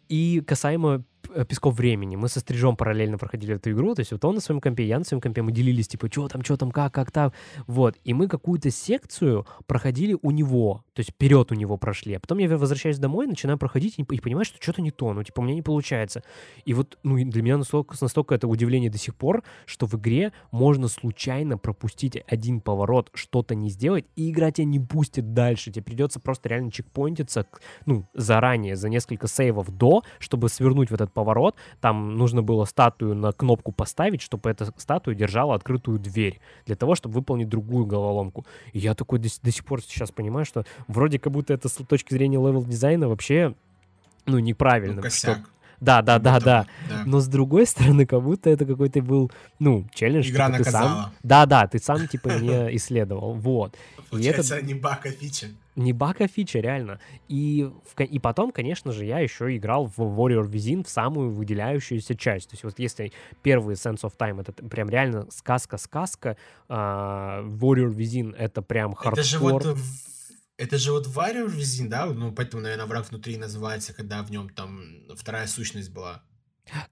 [0.09, 1.05] И касаемо
[1.49, 2.16] песков времени.
[2.16, 4.99] Мы со стрижом параллельно проходили эту игру, то есть вот он на своем компе, я
[4.99, 7.33] на своем компе, мы делились, типа, что там, что там, как, как там,
[7.66, 7.97] вот.
[8.05, 12.14] И мы какую-то секцию проходили у него, то есть вперед у него прошли.
[12.14, 15.23] А потом я возвращаюсь домой, начинаю проходить и, и понимаю, что что-то не то, ну,
[15.23, 16.23] типа, у меня не получается.
[16.64, 20.33] И вот, ну, для меня настолько, настолько это удивление до сих пор, что в игре
[20.51, 25.70] можно случайно пропустить один поворот, что-то не сделать, и игра тебя не пустит дальше.
[25.70, 27.47] Тебе придется просто реально чекпоинтиться,
[27.87, 33.15] ну, заранее, за несколько сейвов до, чтобы свернуть в этот поворот, там нужно было статую
[33.15, 38.47] на кнопку поставить, чтобы эта статуя держала открытую дверь, для того, чтобы выполнить другую головоломку.
[38.73, 41.75] И я такой до, до сих пор сейчас понимаю, что вроде как будто это с
[41.75, 43.55] точки зрения level дизайна вообще,
[44.27, 44.97] ну, неправильно.
[44.97, 45.39] Ну, косяк.
[45.39, 45.47] Что,
[45.81, 46.67] Да, да, да, да.
[46.89, 47.03] да.
[47.07, 50.31] Но с другой стороны, как будто это какой-то был, ну, челлендж.
[50.31, 50.83] Игра типа, ты сам...
[50.83, 51.13] наказала.
[51.23, 53.35] Да, да, ты сам, типа, не исследовал.
[53.35, 53.75] Вот.
[53.75, 55.49] И это Получается, не баг, а фича.
[55.77, 57.01] Не баг, а фича, реально.
[57.29, 62.14] И, в и потом, конечно же, я еще играл в Warrior Within в самую выделяющуюся
[62.14, 62.51] часть.
[62.51, 63.12] То есть вот если
[63.43, 66.37] первый Sands of Time это прям реально сказка-сказка,
[66.68, 69.18] а, Warrior Within это прям хардкор.
[69.18, 69.77] Это же вот
[70.59, 72.07] это же вот Warrior Within, да?
[72.07, 74.83] Ну, поэтому, наверное, враг внутри называется, когда в нем там
[75.16, 76.23] вторая сущность была.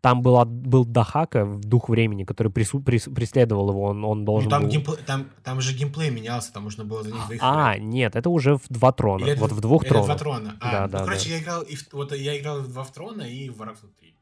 [0.00, 4.24] Там была, был Дахака, в дух времени, который прису- прис- преследовал его, он, он Ну,
[4.24, 4.70] должен там, был...
[4.70, 8.28] геймплей, там, там же геймплей менялся, там можно было за них двоих А, нет, это
[8.30, 9.22] уже в два трона.
[9.24, 10.18] Или это вот в- в двух или два тронах.
[10.18, 10.56] трона.
[10.60, 11.34] А, Да, ну, да, короче, да.
[11.36, 14.14] я играл и в, вот я играл в два в трона и в враг внутри.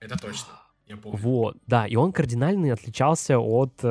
[0.00, 0.48] Это точно.
[0.86, 1.18] Я помню.
[1.18, 3.86] Вот, да, и он кардинально отличался от э,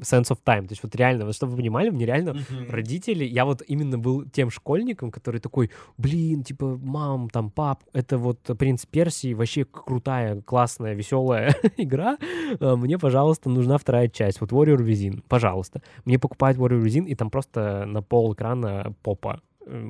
[0.00, 0.62] Sense of Time.
[0.66, 2.70] То есть вот реально, вот чтобы вы понимали, мне реально Мгм.
[2.70, 8.16] родители, я вот именно был тем школьником, который такой, блин, типа, мам, там, пап, это
[8.16, 12.16] вот «Принц Персии», вообще крутая, классная, веселая игра,
[12.60, 15.82] А, мне, пожалуйста, нужна вторая часть, вот Warrior Within, пожалуйста.
[16.06, 19.40] Мне покупают Warrior Within, и там просто на пол экрана попа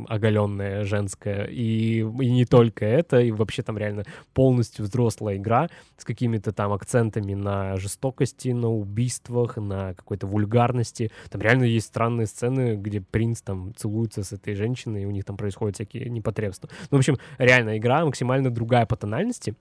[0.08, 6.04] оголенная женская, и, и не только это, и вообще там реально полностью взрослая игра с
[6.04, 11.10] какими-то там акцентами на жестокости, на убийствах, на какой-то вульгарности.
[11.30, 15.24] Там реально есть странные сцены, где принц там целуется с этой женщиной, и у них
[15.24, 16.70] там происходят всякие непотребства.
[16.90, 19.54] Ну, в общем, реально игра максимально другая по тональности.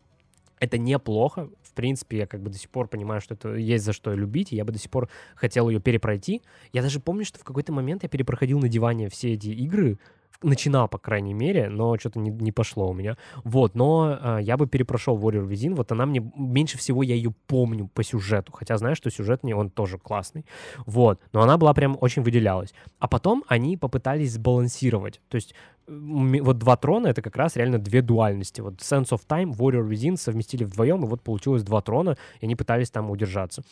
[0.60, 1.50] Это неплохо.
[1.76, 4.56] Принципе, я как бы до сих пор понимаю, что это есть за что любить, и
[4.56, 6.42] я бы до сих пор хотел ее перепройти.
[6.72, 10.00] Я даже помню, что в какой-то момент я перепроходил на диване все эти игры,
[10.42, 13.18] начинал, по крайней мере, но что-то не, не пошло у меня.
[13.44, 17.34] Вот, но а, я бы перепрошел Warrior Within, вот она мне, меньше всего я ее
[17.48, 20.46] помню по сюжету, хотя знаю, что сюжет мне он тоже классный.
[20.86, 22.74] Вот, но она была прям очень выделялась.
[23.00, 25.54] А потом они попытались сбалансировать, то есть
[25.88, 28.60] вот два трона— это как раз реально две дуальности.
[28.60, 32.56] Вот Sense of Time, Warrior Within совместили вдвоем, и вот получилось два трона, и они
[32.56, 33.64] пытались там удержаться.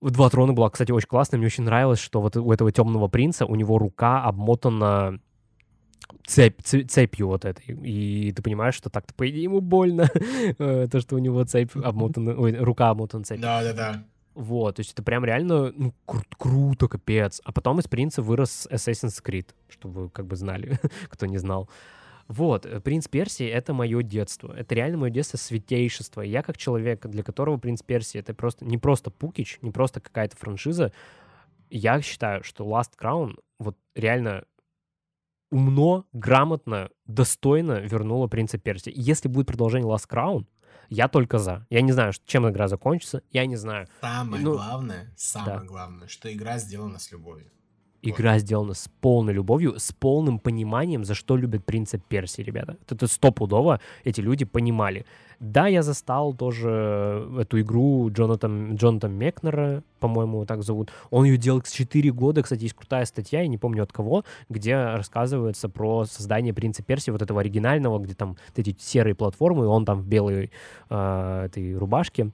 [0.00, 1.38] Два трона была, кстати, очень классно.
[1.38, 5.18] Мне очень нравилось, что вот у этого темного принца у него рука обмотана
[6.26, 7.70] цепь, це- цепью вот этой.
[7.86, 10.08] И ты понимаешь, что так-то, по идее, ему больно.
[10.58, 13.42] Э, То, что у него цепь обмотана, ой, рука обмотана цепью.
[13.42, 14.04] Да, да, да.
[14.34, 17.40] Вот, то есть это прям реально ну, кру- круто, капец.
[17.44, 20.78] А потом из принца вырос Assassin's Creed, чтобы вы как бы знали,
[21.08, 21.68] кто не знал.
[22.28, 24.52] Вот, э, «Принц Персии»— это мое детство.
[24.56, 26.22] Это реально мое детство святейшество.
[26.22, 30.36] Я как человек, для которого «Принц Персии»— это просто не просто пукич, не просто какая-то
[30.36, 30.90] франшиза.
[31.70, 34.44] Я считаю, что Last Crown вот реально
[35.54, 38.90] умно, грамотно, достойно вернула «Принца Персии».
[38.90, 40.46] И если будет продолжение Last Crown,
[40.88, 41.64] я только за.
[41.70, 43.86] Я не знаю, чем игра закончится, я не знаю.
[44.00, 45.64] Самое Ну, главное, самое да.
[45.64, 47.50] главное, что игра сделана с любовью.
[48.10, 52.76] Игра сделана с полной любовью, с полным пониманием, за что любят принца Персии, ребята.
[52.88, 55.06] Это стопудово эти люди понимали.
[55.40, 60.90] Да, я застал тоже эту игру Джонатан, Джонатан Мекнера, по-моему, так зовут.
[61.10, 64.76] Он ее делал 4 года, кстати, есть крутая статья, я не помню от кого, где
[64.76, 69.68] рассказывается про создание принца Персии, вот этого оригинального, где там вот эти серые платформы, и
[69.68, 70.50] он там в белой
[70.90, 72.30] э, этой рубашке.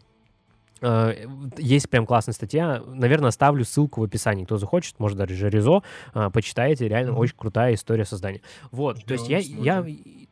[0.83, 1.15] Э,
[1.59, 2.83] Есть прям классная статья.
[2.87, 4.45] Наверное, оставлю ссылку в описании.
[4.45, 5.83] Кто захочет, может даже Жерезо,
[6.15, 6.89] а, почитайте.
[6.89, 7.21] Реально Мгм.
[7.21, 8.41] очень крутая история создания.
[8.71, 9.85] Вот, то есть я, я,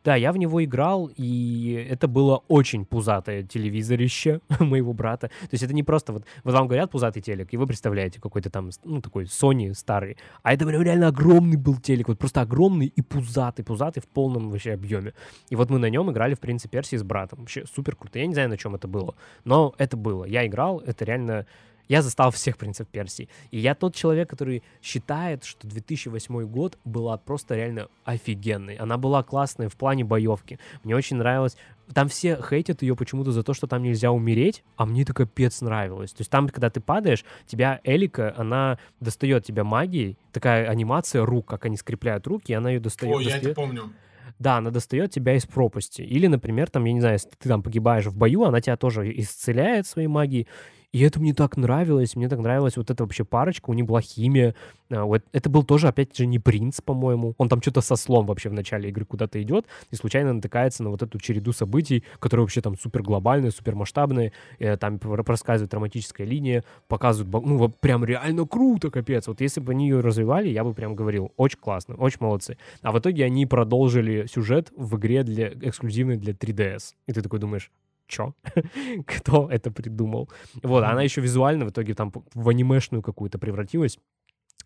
[0.05, 5.29] да, я в него играл, и это было очень пузатое телевизорище моего брата.
[5.29, 8.49] То есть это не просто вот, вот вам говорят пузатый телек, и вы представляете какой-то
[8.51, 10.17] там, ну, такой Sony старый.
[10.43, 14.51] А это прям реально огромный был телек, вот просто огромный и пузатый, пузатый в полном
[14.51, 15.13] вообще объеме.
[15.51, 17.41] И вот мы на нем играли в «Принце Персии» с братом.
[17.41, 18.19] Вообще супер круто.
[18.19, 20.25] Я не знаю, на чем это было, но это было.
[20.25, 21.47] Я играл, это реально...
[21.89, 23.31] Я застал всех «Принцев Персии».
[23.51, 28.75] И я тот человек, который считает, что 2008 год была просто реально офигенной.
[28.75, 30.59] Она была классной в плане боевки.
[30.85, 31.57] Мне очень нравилось...
[31.95, 35.63] Там все хейтят ее почему-то за то, что там нельзя умереть, а мне это капец
[35.63, 36.13] нравилось.
[36.13, 41.47] То есть там, когда ты падаешь, тебя Элика, она достает тебя магией, такая анимация рук,
[41.47, 43.17] как они скрепляют руки, и она ее достает.
[43.17, 43.91] Ой, я это достает- помню.
[44.39, 46.03] Да, она достает тебя из пропасти.
[46.03, 49.11] Или, например, там, я не знаю, если ты там погибаешь в бою, она тебя тоже
[49.19, 50.47] исцеляет своей магией.
[50.93, 52.17] И это мне так нравилось.
[52.17, 53.69] Мне так нравилась вот эта вообще парочка.
[53.69, 54.55] У них была химия.
[54.91, 57.35] А, Это был тоже, опять же, не принц, по-моему.
[57.37, 60.91] Он там что-то со слом вообще в начале игры куда-то идет и случайно натыкается на
[60.91, 64.33] вот эту череду событий, которые вообще там супер глобальные, супер масштабные.
[64.81, 69.29] Там пр- рассказывает романтическая линия, показывают, ну, прям реально круто, капец.
[69.29, 72.57] Вот если бы они ее развивали, я бы прям говорил, очень классно, очень молодцы.
[72.81, 76.95] А в итоге они продолжили сюжет в игре для, эксклюзивной для 3DS.
[77.07, 77.71] И ты такой думаешь,
[78.09, 78.35] чё?
[79.07, 80.29] Кто это придумал?
[80.63, 83.99] Вот, она еще визуально в итоге там в анимешную какую-то превратилась.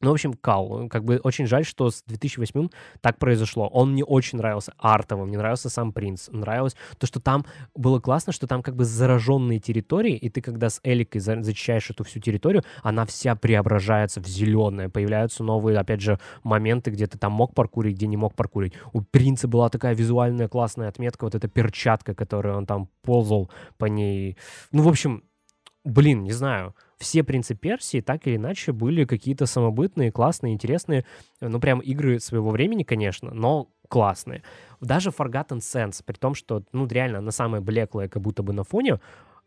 [0.02, 0.88] Ну, в общем, кал.
[0.88, 2.68] Как бы очень жаль, что с 2008
[3.00, 3.68] так произошло.
[3.68, 6.28] Он мне очень нравился артовым, мне нравился сам принц.
[6.28, 7.46] Нравилось то, что там
[7.76, 12.02] было классно, что там как бы зараженные территории, и ты когда с Эликой зачищаешь эту
[12.02, 14.88] всю территорию, она вся преображается в зеленое.
[14.88, 18.74] Появляются новые, опять же, моменты, где ты там мог паркурить, где не мог паркурить.
[18.92, 23.84] У принца была такая визуальная классная отметка, вот эта перчатка, которую он там ползал по
[23.84, 24.36] ней.
[24.72, 25.22] Ну, в общем,
[25.84, 31.04] блин, не знаю все принцы Персии так или иначе были какие-то самобытные, классные, интересные,
[31.40, 34.42] ну, прям игры своего времени, конечно, но классные.
[34.80, 38.64] Даже Forgotten Sense, при том, что, ну, реально, она самая блеклая, как будто бы на
[38.64, 39.00] фоне,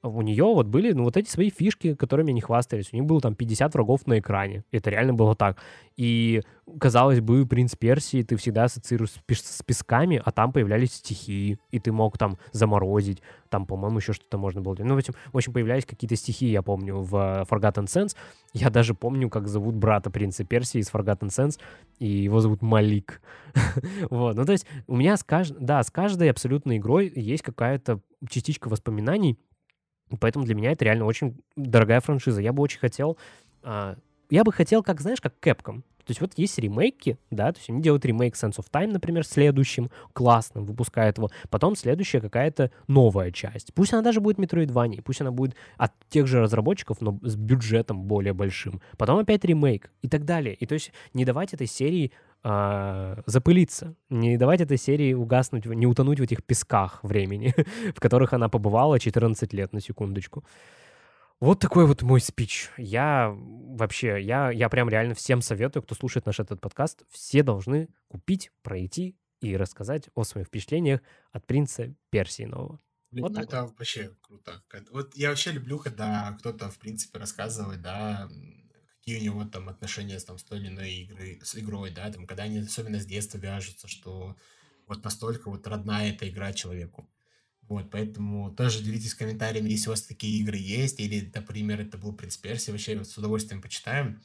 [0.04, 2.89] у нее вот были, ну, вот эти свои фишки, которыми они хвастались.
[2.91, 4.64] У них было там 50 врагов на экране.
[4.72, 5.58] Это реально было так.
[5.98, 6.41] И,
[6.80, 11.60] казалось бы, принц Персии ты всегда ассоциируешь с, пес с песками, а там появлялись стихии,
[11.72, 13.22] и ты мог там заморозить.
[13.50, 14.89] Там, по-моему, еще что-то можно было делать.
[14.89, 18.16] Ну, в общем, в общем, появлялись какие-то стихии, я помню, в Forgotten Sense.
[18.54, 21.60] Я даже помню, как зовут брата принца Персии из Forgotten Sense,
[22.00, 23.22] и его зовут Малик.
[24.10, 28.02] вот, ну, то есть у меня с каждой, да, с каждой абсолютно игрой есть какая-то
[28.30, 29.38] частичка воспоминаний,
[30.20, 32.41] Поэтому для меня это реально очень дорогая франшиза.
[32.41, 33.18] Я бы очень хотел...
[33.64, 33.95] А,
[34.30, 35.84] я бы хотел, как, знаешь, как Capcom.
[36.06, 39.26] То есть вот есть ремейки, да, то есть они делают ремейк Sense of Time, например,
[39.26, 41.32] следующим, классным, выпускают его.
[41.49, 43.74] Потом следующая какая-то новая часть.
[43.74, 48.03] Пусть она даже будет Metroidvania, пусть она будет от тех же разработчиков, но с бюджетом
[48.03, 48.82] более большим.
[48.97, 50.53] Потом опять ремейк и так далее.
[50.53, 52.12] И то есть не давать этой серии
[52.46, 57.54] э, запылиться, не давать этой серии угаснуть, не утонуть в этих песках времени,
[57.96, 60.46] в которых она побывала 14 лет, на секундочку.
[61.41, 62.70] Вот такой вот мой спич.
[62.78, 67.89] Я вообще, я, я прям реально всем советую, кто слушает наш этот подкаст, все должны
[68.08, 72.80] купить, пройти и рассказать о своих впечатлениях от принца Персии нового.
[73.12, 73.72] Блин, вот ну это вот.
[73.72, 74.62] вообще круто.
[74.91, 78.30] Вот я вообще люблю, когда кто-то, в принципе, рассказывает, да,
[79.06, 82.26] какие у него там отношения там, с той или иной игры, с игрой, да, там,
[82.26, 84.36] когда они особенно с детства вяжутся, что
[84.88, 87.08] вот настолько вот родная эта игра человеку.
[87.62, 92.14] Вот, поэтому тоже делитесь комментариями, если у вас такие игры есть, или, например, это был
[92.14, 94.22] Принц Перси, вообще с удовольствием почитаем.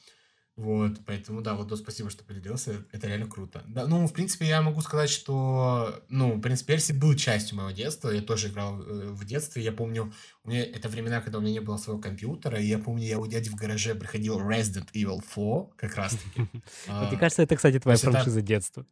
[0.61, 3.65] Вот, поэтому, да, вот, спасибо, что поделился, это реально круто.
[3.67, 8.11] Да, ну, в принципе, я могу сказать, что, ну, Принц Перси был частью моего детства,
[8.11, 10.13] я тоже играл э, в детстве, я помню,
[10.45, 13.19] у меня это времена, когда у меня не было своего компьютера, и я помню, я
[13.19, 16.47] у дяди в гараже приходил Resident Evil 4, как раз-таки.
[16.87, 18.85] Мне кажется, это, кстати, твоя франшиза детства.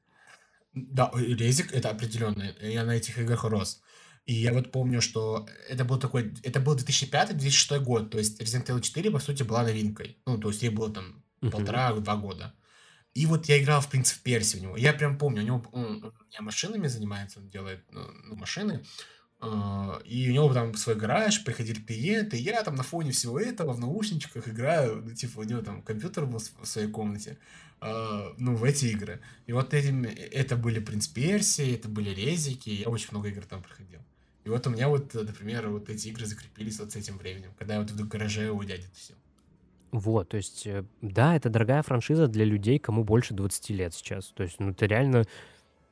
[0.73, 3.83] Да, Резик, это определенно, я на этих играх рос.
[4.25, 8.65] И я вот помню, что это был такой, это был 2005-2006 год, то есть Resident
[8.69, 10.17] Evil 4, по сути, была новинкой.
[10.25, 12.55] Ну, то есть ей было там полтора-два года.
[13.15, 14.77] И вот я играл в «Принц в Перси» у него.
[14.77, 18.85] Я прям помню, у него он, у меня машинами занимается, он делает ну, ну машины.
[19.41, 23.39] Uh, и у него там свой гараж, приходили клиенты, и я там на фоне всего
[23.39, 27.39] этого в наушничках играю, ну, типа, у него там компьютер был в своей комнате,
[27.81, 29.21] uh, ну, в эти игры.
[29.47, 33.63] И вот этим, это были «Принц Перси», это были «Резики», я очень много игр там
[33.63, 34.01] проходил.
[34.43, 37.75] И вот у меня вот, например, вот эти игры закрепились вот с этим временем, когда
[37.75, 39.17] я вот в гараже у дяди тусил.
[39.91, 44.27] Вот, то есть, э, да, это дорогая франшиза для людей, кому больше 20 лет сейчас.
[44.27, 45.25] То есть, ну, это реально,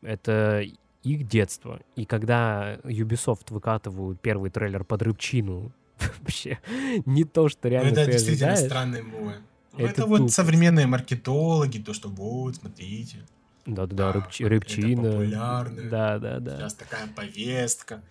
[0.03, 0.63] это
[1.03, 1.81] их детство.
[1.95, 5.73] И когда Ubisoft выкатывают первый трейлер под рыбчину,
[6.21, 6.59] вообще
[7.07, 8.71] не то, что реально ну, это действительно ожидаешь.
[8.71, 9.35] странный мой.
[9.73, 13.19] Ну, это, это вот современные маркетологи, то, что вот, смотрите.
[13.67, 15.01] Да-да-да, рыбч, рыбчина.
[15.01, 15.91] Это популярно.
[15.91, 16.57] Да, да, да.
[16.59, 18.03] Сейчас такая повестка.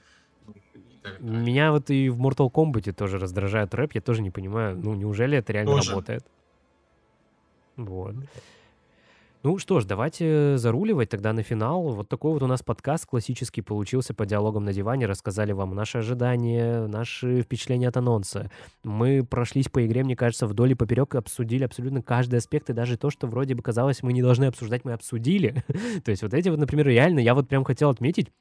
[1.20, 5.38] Меня вот и в Mortal Kombat тоже раздражает рэп, я тоже не понимаю, ну неужели
[5.38, 5.92] это реально тоже.
[5.92, 6.26] работает?
[7.78, 8.16] Вот.
[9.46, 11.84] Ну что ж, давайте заруливать тогда на финал.
[11.92, 15.06] Вот такой вот у нас подкаст классический получился по диалогам на диване.
[15.06, 18.50] Рассказали вам наши ожидания, наши впечатления от анонса.
[18.84, 22.98] Мы прошлись по игре, мне кажется, вдоль и поперек, обсудили абсолютно каждый аспект, и даже
[22.98, 25.64] то, что вроде бы казалось, мы не должны обсуждать, мы обсудили.
[26.04, 28.32] то есть вот эти вот, например, реально, я вот прям хотел отметить,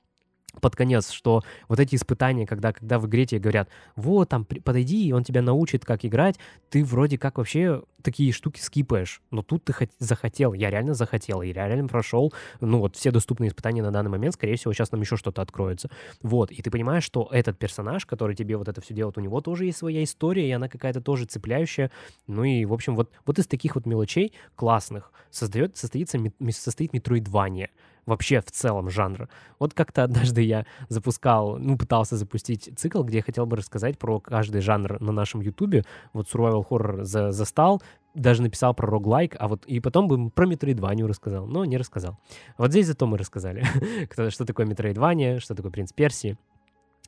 [0.61, 5.09] под конец, что вот эти испытания, когда, когда в игре тебе говорят, вот, там, подойди,
[5.09, 6.37] и он тебя научит, как играть,
[6.71, 11.53] ты вроде как вообще такие штуки скипаешь, но тут ты захотел, я реально захотел, и
[11.53, 15.17] реально прошел, ну, вот все доступные испытания на данный момент, скорее всего, сейчас нам еще
[15.17, 15.91] что-то откроется.
[16.23, 19.41] Вот, и ты понимаешь, что этот персонаж, который тебе вот это все делает, у него
[19.41, 21.91] тоже есть своя история, и она какая-то тоже цепляющая,
[22.27, 26.19] ну и, в общем, вот, вот из таких вот мелочей классных создает, состоится,
[26.51, 27.71] состоит Metroidvania,
[28.07, 29.29] вообще в целом жанра.
[29.59, 34.21] Вот как-то однажды я запускал, ну, пытался запустить цикл, где я хотел бы рассказать про
[34.21, 35.85] каждый жанр на нашем ютубе.
[36.13, 37.83] Вот survival horror за, застал,
[38.15, 42.19] даже написал про роглайк, а вот и потом бы про Metroidvania рассказал, но не рассказал.
[42.59, 43.65] Вот здесь зато мы рассказали,
[44.31, 46.39] что такое Metroidvania, что такое Принц Персии.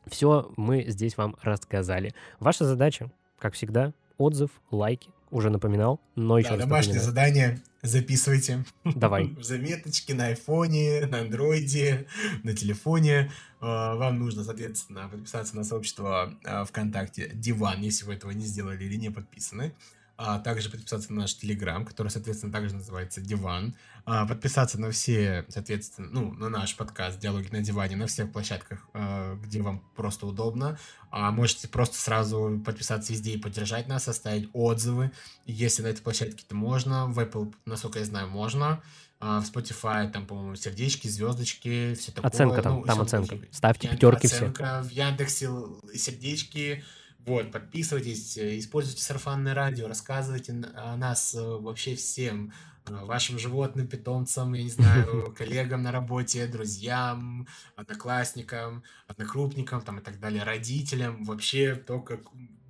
[0.06, 2.14] Все мы здесь вам рассказали.
[2.38, 7.06] Ваша задача, как всегда, отзыв, лайки, уже напоминал, но еще да, домашнее напоминаю.
[7.06, 8.64] задание записывайте.
[8.84, 9.26] Давай.
[9.38, 12.06] В заметочке на айфоне, на андроиде,
[12.42, 13.30] на телефоне.
[13.60, 18.84] А, вам нужно, соответственно, подписаться на сообщество а, ВКонтакте Диван, если вы этого не сделали
[18.84, 19.72] или не подписаны
[20.18, 23.74] а также подписаться на наш Телеграм, который, соответственно, также называется Диван,
[24.06, 29.34] подписаться на все, соответственно, ну, на наш подкаст «Диалоги на диване» на всех площадках, а,
[29.34, 30.78] где вам просто удобно.
[31.10, 35.10] А можете просто сразу подписаться везде и поддержать нас, оставить отзывы.
[35.44, 38.80] Если на этой площадке это можно, в Apple, насколько я знаю, можно.
[39.18, 42.30] А в Spotify там, по-моему, сердечки, звездочки, все такое.
[42.30, 43.38] Оценка там, ну, там оценка.
[43.50, 44.36] Ставьте пятерки все.
[44.36, 45.48] оценка В Яндексе
[45.94, 46.84] сердечки.
[47.26, 52.52] Вот, подписывайтесь, э, используйте сарафанное радио, рассказывайте о нас э, вообще всем,
[52.86, 60.02] э, вашим животным, питомцам, я не знаю, коллегам на работе, друзьям, одноклассникам, однокрупникам там и
[60.02, 62.20] так далее, родителям, вообще то, как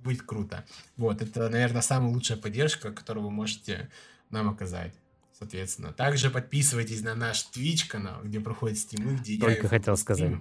[0.03, 0.65] будет круто.
[0.95, 3.91] Вот, это, наверное, самая лучшая поддержка, которую вы можете
[4.31, 4.93] нам оказать.
[5.37, 9.97] Соответственно, также подписывайтесь на наш Twitch канал, где проходят стримы, где я Только Футбол хотел
[9.97, 10.33] сказать.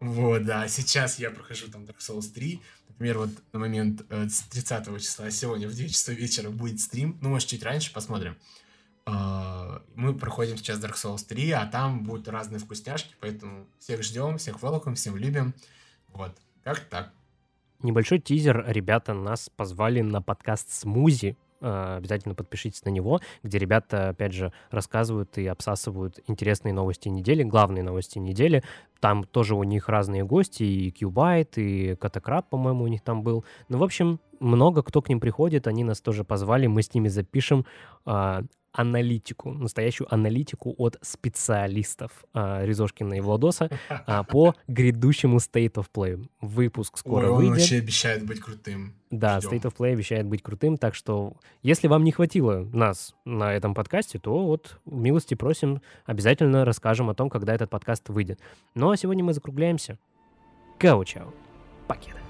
[0.00, 0.68] Вот, да.
[0.68, 2.60] Сейчас я прохожу там Dark Souls 3.
[2.88, 7.18] Например, вот на момент э, с 30 числа, сегодня в 2 часа вечера будет стрим.
[7.20, 8.36] Ну, может, чуть раньше, посмотрим.
[9.06, 14.38] А, Мы проходим сейчас Dark Souls 3, а там будут разные вкусняшки, поэтому всех ждем,
[14.38, 15.54] всех welcome, всем любим.
[16.08, 17.12] Вот, как так.
[17.80, 18.64] Небольшой тизер.
[18.66, 21.36] Ребята нас позвали на подкаст «Смузи».
[21.60, 27.42] Э, Обязательно подпишитесь на него, где ребята, опять же, рассказывают и обсасывают интересные новости недели,
[27.42, 28.62] главные новости недели.
[29.00, 33.44] Там тоже у них разные гости, и Кьюбайт, и Катакраб, по-моему, у них там был.
[33.68, 37.08] Ну, в общем, много кто к ним приходит, они нас тоже позвали, мы с ними
[37.08, 37.66] запишем
[38.04, 38.42] а,
[38.78, 46.24] аналитику, настоящую аналитику от специалистов а, Резошкина и Владоса а, по грядущему State of Play.
[46.40, 47.56] Выпуск скоро Ой, он выйдет.
[47.56, 48.94] вообще обещает быть крутым.
[49.10, 49.50] Да, Ждем.
[49.50, 53.74] State of Play обещает быть крутым, так что если вам не хватило нас на этом
[53.74, 58.38] подкасте, то вот милости просим, обязательно расскажем о том, когда этот подкаст выйдет.
[58.76, 59.98] Ну а сегодня мы закругляемся.
[60.78, 61.34] Кау-чау.
[61.88, 62.27] Пакет.